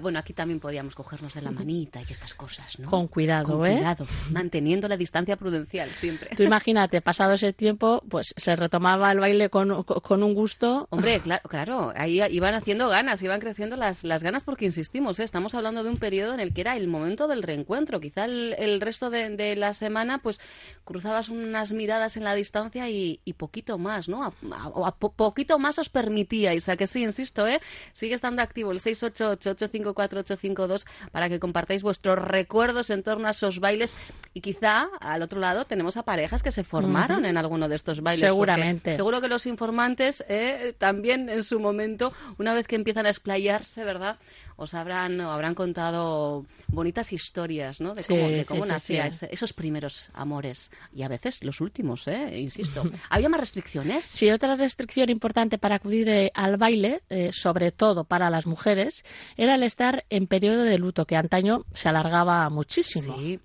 Bueno, 0.00 0.18
aquí 0.18 0.32
también 0.32 0.60
podíamos 0.60 0.94
cogernos 0.94 1.34
de 1.34 1.42
la 1.42 1.50
manita 1.50 2.00
y 2.00 2.10
estas 2.10 2.34
cosas, 2.34 2.78
¿no? 2.78 2.90
Con 2.90 3.08
cuidado, 3.08 3.58
Con 3.58 3.66
¿eh? 3.66 3.74
cuidado, 3.76 4.06
manteniendo 4.30 4.88
la 4.88 4.96
distancia 4.96 5.36
prudencial 5.36 5.90
siempre. 5.92 6.30
Tú 6.36 6.42
imagínate, 6.42 7.00
pasado 7.00 7.34
ese 7.34 7.52
tiempo, 7.52 8.02
pues 8.08 8.34
se 8.36 8.56
retomaba 8.56 9.10
el 9.12 9.20
baile 9.20 9.48
con, 9.50 9.84
con 9.84 10.22
un 10.22 10.34
gusto. 10.34 10.86
Hombre, 10.90 11.20
claro, 11.20 11.42
claro, 11.48 11.92
ahí 11.96 12.20
iban 12.30 12.54
haciendo 12.54 12.88
ganas, 12.88 13.22
iban 13.22 13.40
creciendo 13.40 13.76
las, 13.76 14.04
las 14.04 14.22
ganas 14.22 14.44
porque 14.44 14.64
insistimos, 14.64 15.18
¿eh? 15.20 15.24
estamos 15.24 15.54
hablando 15.54 15.82
de 15.82 15.90
un 15.90 15.98
periodo 15.98 16.34
en 16.34 16.40
el 16.40 16.52
que 16.52 16.62
era 16.62 16.76
el 16.76 16.88
momento 16.88 17.28
del 17.28 17.42
reencuentro. 17.42 18.00
Quizá 18.00 18.24
el, 18.24 18.80
resto 18.80 19.10
de, 19.10 19.56
la 19.56 19.72
semana, 19.72 20.18
pues 20.18 20.40
cruzabas 20.84 21.28
unas 21.28 21.72
miradas 21.72 22.16
en 22.16 22.24
la 22.24 22.34
distancia 22.34 22.88
y, 22.90 23.20
y 23.24 23.32
poquito 23.34 23.78
más, 23.78 24.08
¿no? 24.08 24.15
A, 24.24 24.94
poquito 24.94 25.58
más 25.58 25.78
os 25.78 25.88
permitíais, 25.88 26.68
a 26.68 26.76
que 26.76 26.86
sí, 26.86 27.02
insisto, 27.02 27.46
¿eh? 27.46 27.62
sigue 27.92 28.14
estando 28.14 28.42
activo 28.42 28.72
el 28.72 28.80
688-854-852 28.80 30.84
para 31.12 31.28
que 31.28 31.38
compartáis 31.40 31.82
vuestros 31.82 32.18
recuerdos 32.18 32.90
en 32.90 33.02
torno 33.02 33.28
a 33.28 33.32
esos 33.32 33.60
bailes 33.60 33.94
y 34.34 34.40
quizá 34.40 34.88
al 35.00 35.22
otro 35.22 35.40
lado 35.40 35.64
tenemos 35.64 35.96
a 35.96 36.02
parejas 36.02 36.42
que 36.42 36.50
se 36.50 36.64
formaron 36.64 37.24
en 37.24 37.36
alguno 37.36 37.68
de 37.68 37.76
estos 37.76 38.02
bailes. 38.02 38.20
Seguramente. 38.20 38.94
Seguro 38.94 39.20
que 39.20 39.28
los 39.28 39.46
informantes 39.46 40.24
¿eh? 40.28 40.74
también 40.78 41.28
en 41.28 41.42
su 41.42 41.60
momento, 41.60 42.12
una 42.38 42.54
vez 42.54 42.66
que 42.66 42.76
empiezan 42.76 43.06
a 43.06 43.10
explayarse, 43.10 43.84
¿verdad? 43.84 44.18
Os 44.56 44.74
habrán, 44.74 45.20
habrán 45.20 45.54
contado 45.54 46.46
bonitas 46.68 47.12
historias, 47.12 47.80
¿no? 47.80 47.94
De 47.94 48.04
cómo, 48.04 48.28
de 48.28 48.44
cómo 48.44 48.66
nacían 48.66 49.10
esos 49.30 49.52
primeros 49.52 50.10
amores 50.14 50.70
y 50.94 51.02
a 51.02 51.08
veces 51.08 51.42
los 51.42 51.60
últimos, 51.60 52.08
¿eh? 52.08 52.38
Insisto. 52.38 52.82
¿Había 53.10 53.28
más 53.28 53.40
restricciones? 53.40 54.04
Sí, 54.04 54.30
otra 54.30 54.56
restricción 54.56 55.10
importante 55.10 55.58
para 55.58 55.76
acudir 55.76 56.08
eh, 56.08 56.30
al 56.34 56.56
baile, 56.56 57.02
eh, 57.08 57.30
sobre 57.32 57.70
todo 57.70 58.04
para 58.04 58.30
las 58.30 58.46
mujeres, 58.46 59.04
era 59.36 59.54
el 59.54 59.62
estar 59.62 60.04
en 60.10 60.26
periodo 60.26 60.62
de 60.62 60.78
luto, 60.78 61.06
que 61.06 61.16
antaño 61.16 61.64
se 61.74 61.88
alargaba 61.88 62.48
muchísimo. 62.48 63.16
Sí. 63.16 63.40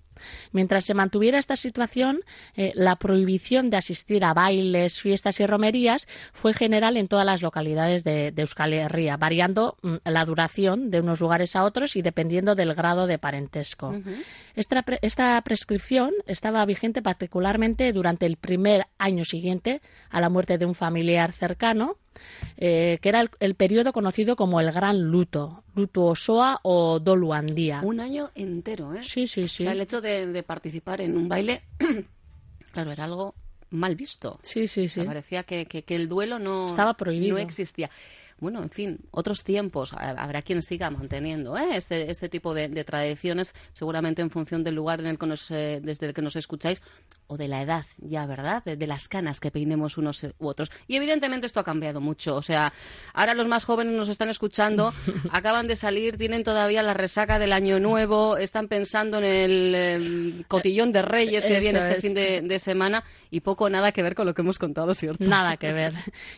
Mientras 0.51 0.85
se 0.85 0.93
mantuviera 0.93 1.39
esta 1.39 1.55
situación, 1.55 2.21
eh, 2.55 2.71
la 2.75 2.95
prohibición 2.95 3.69
de 3.69 3.77
asistir 3.77 4.23
a 4.23 4.33
bailes, 4.33 4.99
fiestas 4.99 5.39
y 5.39 5.45
romerías 5.45 6.07
fue 6.33 6.53
general 6.53 6.97
en 6.97 7.07
todas 7.07 7.25
las 7.25 7.41
localidades 7.41 8.03
de, 8.03 8.33
Euskal 8.35 8.73
Herria, 8.73 9.17
variando 9.17 9.77
mm, 9.81 9.95
la 10.05 10.25
duración 10.25 10.89
de 10.89 11.01
unos 11.01 11.19
lugares 11.21 11.55
a 11.55 11.63
otros 11.63 11.95
y 11.95 12.01
dependiendo 12.01 12.55
del 12.55 12.73
grado 12.73 13.07
de 13.07 13.19
parentesco. 13.19 13.93
esta, 14.55 14.83
esta 15.01 15.41
prescripción 15.41 16.11
estaba 16.25 16.65
vigente 16.65 17.01
particularmente 17.01 17.93
durante 17.93 18.25
el 18.25 18.37
primer 18.37 18.87
año 18.97 19.25
siguiente 19.25 19.81
a 20.09 20.19
la 20.21 20.29
muerte 20.29 20.57
de 20.57 20.65
un 20.65 20.75
familiar 20.75 21.31
cercano 21.31 21.97
eh, 22.57 22.99
que 23.01 23.09
era 23.09 23.29
el, 23.39 23.55
periodo 23.55 23.93
conocido 23.93 24.35
como 24.35 24.59
el 24.59 24.71
Gran 24.71 25.01
Luto, 25.01 25.63
Luto 25.75 26.05
Osoa 26.05 26.59
o 26.63 26.99
Doluandía. 26.99 27.81
Un 27.83 27.99
año 27.99 28.29
entero, 28.35 28.93
¿eh? 28.93 29.03
Sí, 29.03 29.27
sí, 29.27 29.47
sí. 29.47 29.63
O 29.63 29.65
sea, 29.65 29.73
el 29.73 29.81
hecho 29.81 30.01
de, 30.01 30.43
participar 30.43 31.01
en 31.01 31.17
un 31.17 31.27
baile, 31.27 31.63
claro, 32.71 32.91
era 32.91 33.05
algo 33.05 33.35
mal 33.69 33.95
visto. 33.95 34.39
Sí, 34.43 34.67
sí, 34.67 34.87
sí. 34.87 35.03
parecía 35.03 35.43
que, 35.43 35.83
el 35.87 36.09
duelo 36.09 36.39
no, 36.39 36.65
Estaba 36.65 36.95
prohibido. 36.95 37.35
no 37.35 37.39
existía 37.39 37.89
bueno, 38.41 38.63
en 38.63 38.71
fin, 38.71 38.99
otros 39.11 39.43
tiempos. 39.43 39.93
Habrá 39.93 40.41
quien 40.41 40.63
siga 40.63 40.89
manteniendo 40.89 41.55
¿eh? 41.57 41.77
este, 41.77 42.09
este 42.09 42.27
tipo 42.27 42.55
de, 42.55 42.83
tradiciones, 42.83 43.53
seguramente 43.71 44.23
en 44.23 44.31
función 44.31 44.63
del 44.63 44.73
lugar 44.73 44.99
en 44.99 45.05
el 45.05 45.19
que 45.19 45.27
nos, 45.27 45.51
eh, 45.51 45.79
desde 45.81 46.07
el 46.07 46.13
que 46.15 46.23
nos 46.23 46.35
escucháis 46.35 46.81
o 47.27 47.37
de 47.37 47.47
la 47.47 47.61
edad, 47.61 47.85
ya, 47.99 48.25
¿verdad? 48.25 48.63
De, 48.63 48.87
las 48.87 49.07
canas 49.07 49.39
que 49.39 49.51
peinemos 49.51 49.97
unos 49.97 50.23
u 50.23 50.47
otros. 50.47 50.71
Y 50.87 50.95
evidentemente 50.95 51.45
esto 51.45 51.59
ha 51.59 51.63
cambiado 51.63 52.01
mucho. 52.01 52.35
O 52.35 52.41
sea, 52.41 52.73
ahora 53.13 53.35
los 53.35 53.47
más 53.47 53.63
jóvenes 53.63 53.93
nos 53.93 54.09
están 54.09 54.29
escuchando, 54.29 54.91
acaban 55.31 55.67
de 55.67 55.75
salir, 55.75 56.17
tienen 56.17 56.43
todavía 56.43 56.81
la 56.81 56.95
resaca 56.95 57.37
del 57.37 57.53
año 57.53 57.79
nuevo, 57.79 58.37
están 58.37 58.67
pensando 58.67 59.19
en 59.19 59.23
el 59.23 59.75
em, 59.75 60.43
cotillón 60.47 60.91
de 60.91 61.03
Reyes 61.03 61.45
que 61.45 61.59
viene 61.59 61.77
este 61.77 62.01
fin 62.01 62.15
de, 62.15 62.41
de 62.41 62.59
semana 62.59 63.03
y 63.29 63.41
poco 63.41 63.69
nada 63.69 63.91
que 63.91 64.01
ver 64.01 64.15
con 64.15 64.25
lo 64.25 64.33
que 64.33 64.41
hemos 64.41 64.57
contado, 64.57 64.93
¿cierto? 64.95 65.23
Nada 65.25 65.57
que 65.57 65.71
ver. 65.71 65.93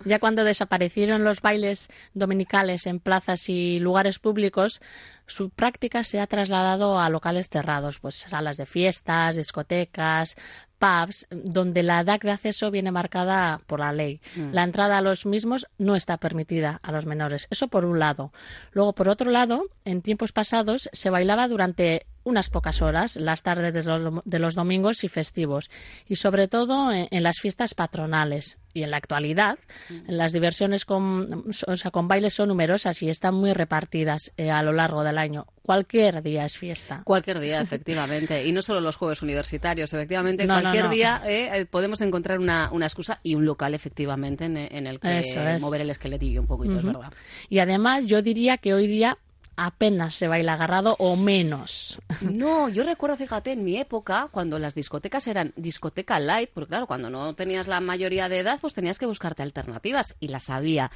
Ya 0.06 0.20
cuando 0.20 0.44
desaparecieron 0.44 1.24
los 1.24 1.42
bailes 1.42 1.90
dominicales 2.14 2.88
en 2.88 3.00
plazas 3.00 3.50
y 3.50 3.80
lugares 3.80 4.20
públicos, 4.20 4.82
su 5.26 5.50
práctica 5.50 6.04
se 6.04 6.20
ha 6.20 6.28
trasladado 6.28 7.00
a 7.00 7.10
locales 7.10 7.50
cerrados, 7.50 8.00
pues 8.00 8.16
salas 8.16 8.58
de 8.58 8.66
fiestas, 8.66 9.36
discotecas, 9.36 10.36
pubs, 10.78 11.28
donde 11.30 11.82
la 11.82 12.02
edad 12.02 12.20
de 12.20 12.32
acceso 12.32 12.72
viene 12.72 12.92
marcada 12.92 13.62
por 13.68 13.80
la 13.80 13.94
ley. 13.94 14.20
Mm. 14.36 14.52
La 14.52 14.64
entrada 14.64 14.98
a 14.98 15.02
los 15.02 15.26
mismos 15.26 15.68
no 15.78 15.96
está 15.96 16.18
permitida 16.18 16.80
a 16.84 16.92
los 16.92 17.06
menores. 17.06 17.48
Eso 17.50 17.70
por 17.70 17.86
un 17.86 18.00
lado. 18.00 18.34
Luego, 18.72 18.94
por 18.94 19.08
otro 19.08 19.32
lado, 19.32 19.64
en 19.86 20.02
tiempos 20.02 20.34
pasados 20.34 20.90
se 20.92 21.10
bailaba 21.10 21.48
durante 21.48 22.06
unas 22.24 22.50
pocas 22.50 22.82
horas, 22.82 23.16
las 23.18 23.44
tardes 23.44 23.86
de 23.86 24.40
los, 24.40 24.56
domingos 24.56 25.04
y 25.04 25.10
festivos, 25.10 25.70
y 26.08 26.16
sobre 26.16 26.48
todo 26.48 26.92
en, 26.92 27.24
las 27.24 27.40
fiestas 27.40 27.74
patronales. 27.74 28.58
Y 28.76 28.82
en 28.82 28.90
la 28.90 28.98
actualidad, 28.98 29.60
mm. 29.90 29.94
las 30.08 30.34
diversiones 30.34 30.84
con, 30.84 31.46
con 31.92 32.08
bailes 32.08 32.34
son 32.34 32.50
numerosas 32.50 33.04
y 33.04 33.10
están 33.10 33.36
muy 33.36 33.54
repartidas 33.54 34.32
eh, 34.36 34.50
a 34.50 34.64
lo 34.64 34.72
largo 34.72 35.04
del 35.04 35.20
año. 35.20 35.46
Cualquier 35.62 36.24
día 36.24 36.44
es 36.44 36.58
fiesta. 36.58 37.04
Cualquier 37.04 37.40
día, 37.40 37.62
efectivamente. 37.62 38.44
Y 38.48 38.52
no 38.52 38.64
solo 38.64 38.82
los 38.82 38.96
juegos 38.96 39.22
universitarios, 39.22 39.94
efectivamente. 39.94 40.48
cualquier 40.48 40.90
día 40.90 41.22
eh, 41.24 41.50
eh, 41.54 41.66
podemos 41.68 42.02
encontrar 42.02 42.40
una, 42.40 42.72
excusa 42.82 43.20
y 43.22 43.36
un 43.36 43.46
local, 43.46 43.76
efectivamente, 43.76 44.46
en, 44.46 44.58
el 44.58 45.00
que 45.00 45.22
mover 45.62 45.82
el 45.82 45.92
esqueletillo 45.92 46.42
un 46.42 46.48
poquito, 46.48 46.80
es 46.80 46.86
verdad. 46.86 47.14
Y 47.50 47.60
además, 47.60 48.08
yo 48.08 48.24
diría 48.24 48.58
que 48.58 48.74
hoy 48.74 48.88
día 48.88 49.20
apenas 49.56 50.16
se 50.16 50.28
baila 50.28 50.54
agarrado 50.54 50.96
o 51.00 51.16
menos. 51.16 52.00
No, 52.22 52.70
yo 52.70 52.84
recuerdo, 52.84 53.18
fíjate, 53.18 53.52
en 53.52 53.64
mi 53.64 53.78
época, 53.78 54.30
cuando 54.32 54.60
las 54.60 54.76
discotecas 54.76 55.28
eran 55.28 55.54
discoteca 55.56 56.20
light, 56.20 56.50
porque 56.54 56.70
claro, 56.70 56.88
cuando 56.88 57.10
no 57.10 57.36
tenías 57.36 57.68
la 57.68 57.80
mayoría 57.80 58.30
de 58.30 58.40
edad, 58.40 58.60
pues 58.60 58.74
tenías 58.74 59.00
que 59.00 59.06
buscarte 59.06 59.44
alternativas 59.44 60.16
y 60.20 60.30
las 60.30 60.50
había. 60.50 60.92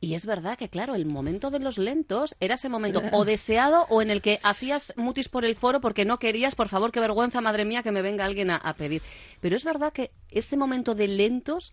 Y 0.00 0.14
es 0.14 0.26
verdad 0.26 0.58
que, 0.58 0.68
claro, 0.68 0.96
el 0.96 1.06
momento 1.06 1.50
de 1.50 1.60
los 1.60 1.78
lentos 1.78 2.34
era 2.40 2.56
ese 2.56 2.68
momento 2.68 3.02
o 3.12 3.24
deseado 3.24 3.86
o 3.88 4.02
en 4.02 4.10
el 4.10 4.20
que 4.20 4.40
hacías 4.42 4.92
mutis 4.96 5.28
por 5.28 5.44
el 5.44 5.54
foro 5.54 5.80
porque 5.80 6.04
no 6.04 6.18
querías, 6.18 6.56
por 6.56 6.68
favor, 6.68 6.90
qué 6.90 6.98
vergüenza, 6.98 7.40
madre 7.40 7.64
mía, 7.64 7.84
que 7.84 7.92
me 7.92 8.02
venga 8.02 8.24
alguien 8.24 8.50
a, 8.50 8.56
a 8.56 8.74
pedir. 8.74 9.00
Pero 9.40 9.54
es 9.54 9.64
verdad 9.64 9.92
que 9.92 10.10
ese 10.28 10.56
momento 10.56 10.96
de 10.96 11.06
lentos 11.06 11.72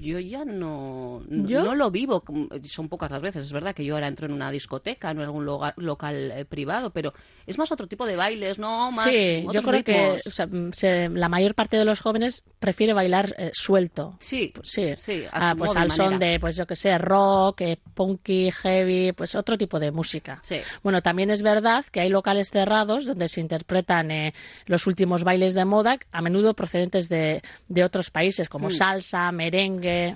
yo 0.00 0.18
ya 0.18 0.44
no, 0.44 1.22
no 1.28 1.74
lo 1.74 1.90
vivo. 1.90 2.22
Son 2.64 2.88
pocas 2.88 3.10
las 3.10 3.22
veces. 3.22 3.46
Es 3.46 3.52
verdad 3.52 3.74
que 3.74 3.84
yo 3.84 3.94
ahora 3.94 4.08
entro 4.08 4.26
en 4.26 4.32
una 4.32 4.50
discoteca, 4.50 5.12
no 5.12 5.22
en 5.22 5.26
algún 5.26 5.44
local 5.44 6.32
eh, 6.32 6.44
privado, 6.44 6.90
pero 6.90 7.12
es 7.46 7.58
más 7.58 7.70
otro 7.72 7.86
tipo 7.86 8.06
de 8.06 8.16
bailes, 8.16 8.58
¿no? 8.58 8.90
Más 8.90 9.04
sí, 9.04 9.46
yo 9.52 9.62
creo 9.62 9.84
que 9.84 11.08
la 11.08 11.28
mayor 11.28 11.54
parte 11.54 11.76
de 11.76 11.84
los 11.84 12.00
jóvenes 12.00 12.42
prefiere 12.58 12.92
bailar 12.92 13.34
eh, 13.38 13.50
suelto. 13.52 14.16
Sí, 14.20 14.52
pues 14.54 14.68
sí. 14.70 14.94
sí 14.98 15.24
ah, 15.32 15.54
pues 15.56 15.74
al 15.76 15.90
son 15.90 16.18
de, 16.18 16.38
pues 16.40 16.56
yo 16.56 16.66
que 16.66 16.76
sé, 16.76 16.96
rock, 16.98 17.62
eh, 17.62 17.78
punky, 17.94 18.50
heavy, 18.50 19.12
pues 19.12 19.34
otro 19.34 19.58
tipo 19.58 19.78
de 19.78 19.90
música. 19.90 20.40
Sí. 20.42 20.56
Bueno, 20.82 21.02
también 21.02 21.30
es 21.30 21.42
verdad 21.42 21.84
que 21.90 22.00
hay 22.00 22.08
locales 22.08 22.50
cerrados 22.50 23.06
donde 23.06 23.28
se 23.28 23.40
interpretan 23.40 24.32
los 24.66 24.86
últimos 24.86 25.24
bailes 25.24 25.54
de 25.54 25.64
moda, 25.64 25.98
a 26.10 26.22
menudo 26.22 26.54
procedentes 26.54 27.08
de, 27.08 27.42
de 27.68 27.84
otros 27.84 28.10
países, 28.10 28.48
como 28.48 28.68
mm. 28.68 28.70
salsa, 28.70 29.32
merengue, 29.32 29.81
गए 29.82 30.14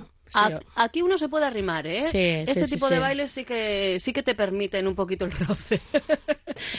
aquí 0.74 1.02
uno 1.02 1.18
se 1.18 1.28
puede 1.28 1.46
arrimar, 1.46 1.86
¿eh? 1.86 2.44
este 2.46 2.66
tipo 2.66 2.88
de 2.88 2.98
bailes 2.98 3.30
sí 3.30 3.44
que 3.44 3.98
sí 4.00 4.12
que 4.12 4.22
te 4.22 4.34
permiten 4.34 4.86
un 4.86 4.94
poquito 4.94 5.24
el 5.24 5.32
roce. 5.32 5.80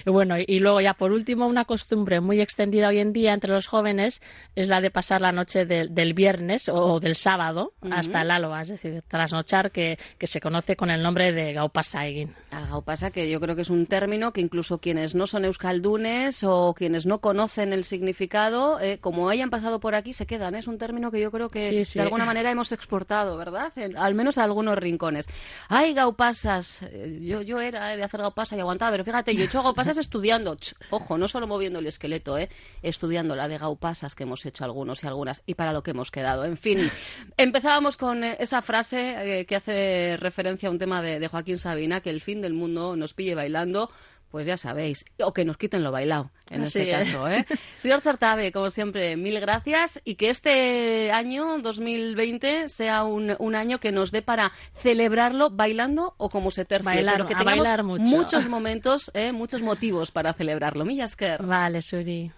y 0.05 0.09
bueno, 0.09 0.35
y 0.37 0.59
luego 0.59 0.81
ya 0.81 0.93
por 0.93 1.11
último, 1.11 1.47
una 1.47 1.65
costumbre 1.65 2.19
muy 2.21 2.41
extendida 2.41 2.89
hoy 2.89 2.99
en 2.99 3.13
día 3.13 3.33
entre 3.33 3.51
los 3.51 3.67
jóvenes 3.67 4.21
es 4.55 4.67
la 4.67 4.81
de 4.81 4.91
pasar 4.91 5.21
la 5.21 5.31
noche 5.31 5.65
del 5.65 6.13
viernes 6.13 6.69
o 6.69 6.99
del 6.99 7.15
sábado 7.15 7.73
hasta 7.91 8.21
el 8.21 8.31
alba, 8.31 8.61
es 8.61 8.69
decir, 8.69 9.03
trasnochar, 9.07 9.71
que, 9.71 9.97
que 10.17 10.27
se 10.27 10.39
conoce 10.39 10.75
con 10.75 10.89
el 10.89 11.01
nombre 11.01 11.31
de 11.31 11.53
Gaupasaigin. 11.53 12.33
A 12.51 12.65
Gaupasa, 12.65 13.11
que 13.11 13.29
yo 13.29 13.39
creo 13.39 13.55
que 13.55 13.61
es 13.61 13.69
un 13.69 13.85
término 13.85 14.33
que 14.33 14.41
incluso 14.41 14.79
quienes 14.79 15.15
no 15.15 15.27
son 15.27 15.45
euskaldunes 15.45 16.43
o 16.43 16.73
quienes 16.73 17.05
no 17.05 17.19
conocen 17.19 17.73
el 17.73 17.83
significado, 17.83 18.79
eh, 18.79 18.99
como 18.99 19.29
hayan 19.29 19.49
pasado 19.49 19.79
por 19.79 19.95
aquí, 19.95 20.13
se 20.13 20.25
quedan. 20.25 20.55
Es 20.55 20.67
un 20.67 20.77
término 20.77 21.11
que 21.11 21.19
yo 21.19 21.31
creo 21.31 21.49
que 21.49 21.83
de 21.83 22.01
alguna 22.01 22.25
manera 22.25 22.51
hemos 22.51 22.71
exportado, 22.71 23.36
¿verdad? 23.37 23.71
al 23.95 24.15
menos 24.15 24.37
a 24.37 24.43
algunos 24.43 24.77
rincones. 24.77 25.27
Ay, 25.69 25.93
gaupasas. 25.93 26.81
Eh, 26.83 27.19
yo, 27.21 27.41
yo 27.41 27.59
era 27.59 27.95
de 27.95 28.03
hacer 28.03 28.21
gaupasas 28.21 28.57
y 28.57 28.61
aguantaba, 28.61 28.91
pero 28.91 29.03
fíjate, 29.03 29.35
yo 29.35 29.43
he 29.43 29.45
hecho 29.45 29.63
gaupasas 29.63 29.97
estudiando. 29.97 30.57
ojo, 30.89 31.17
no 31.17 31.27
solo 31.27 31.47
moviendo 31.47 31.79
el 31.79 31.87
esqueleto, 31.87 32.37
¿eh? 32.37 32.49
Estudiando 32.81 33.35
la 33.35 33.47
de 33.47 33.57
gaupasas 33.57 34.15
que 34.15 34.23
hemos 34.23 34.45
hecho 34.45 34.63
algunos 34.63 35.03
y 35.03 35.07
algunas 35.07 35.41
y 35.45 35.53
para 35.53 35.73
lo 35.73 35.83
que 35.83 35.91
hemos 35.91 36.11
quedado. 36.11 36.45
En 36.45 36.57
fin, 36.57 36.79
empezábamos 37.37 37.97
con 37.97 38.23
eh, 38.23 38.37
esa 38.39 38.61
frase 38.61 39.45
que 39.47 39.55
hace 39.55 40.17
referencia 40.17 40.69
a 40.69 40.71
un 40.71 40.79
tema 40.79 41.01
de, 41.01 41.19
de 41.19 41.27
Joaquín 41.27 41.59
Sabina, 41.59 42.01
que 42.01 42.09
el 42.09 42.21
fin 42.21 42.41
del 42.41 42.53
mundo 42.53 42.95
nos 42.95 43.13
pille 43.13 43.35
bailando 43.35 43.89
pues 44.31 44.45
ya 44.45 44.57
sabéis, 44.57 45.05
o 45.19 45.33
que 45.33 45.45
nos 45.45 45.57
quiten 45.57 45.83
lo 45.83 45.91
bailado, 45.91 46.31
en 46.49 46.63
este 46.63 46.89
caso. 46.89 47.27
¿eh? 47.29 47.45
Señor 47.77 48.01
Zartabe, 48.01 48.51
como 48.51 48.69
siempre, 48.69 49.15
mil 49.15 49.39
gracias 49.39 50.01
y 50.03 50.15
que 50.15 50.29
este 50.29 51.11
año 51.11 51.59
2020 51.59 52.69
sea 52.69 53.03
un, 53.03 53.35
un 53.39 53.55
año 53.55 53.79
que 53.79 53.91
nos 53.91 54.11
dé 54.11 54.21
para 54.21 54.51
celebrarlo 54.81 55.49
bailando 55.49 56.13
o 56.17 56.29
como 56.29 56.51
se 56.51 56.65
tercie, 56.65 56.85
bailar, 56.85 57.25
que 57.25 57.35
tengamos 57.35 57.99
muchos 57.99 58.47
momentos, 58.47 59.11
¿eh? 59.13 59.31
muchos 59.31 59.61
motivos 59.61 60.11
para 60.11 60.33
celebrarlo. 60.33 60.85
Millasker. 60.85 61.43
Vale, 61.43 61.81
Suri. 61.81 62.31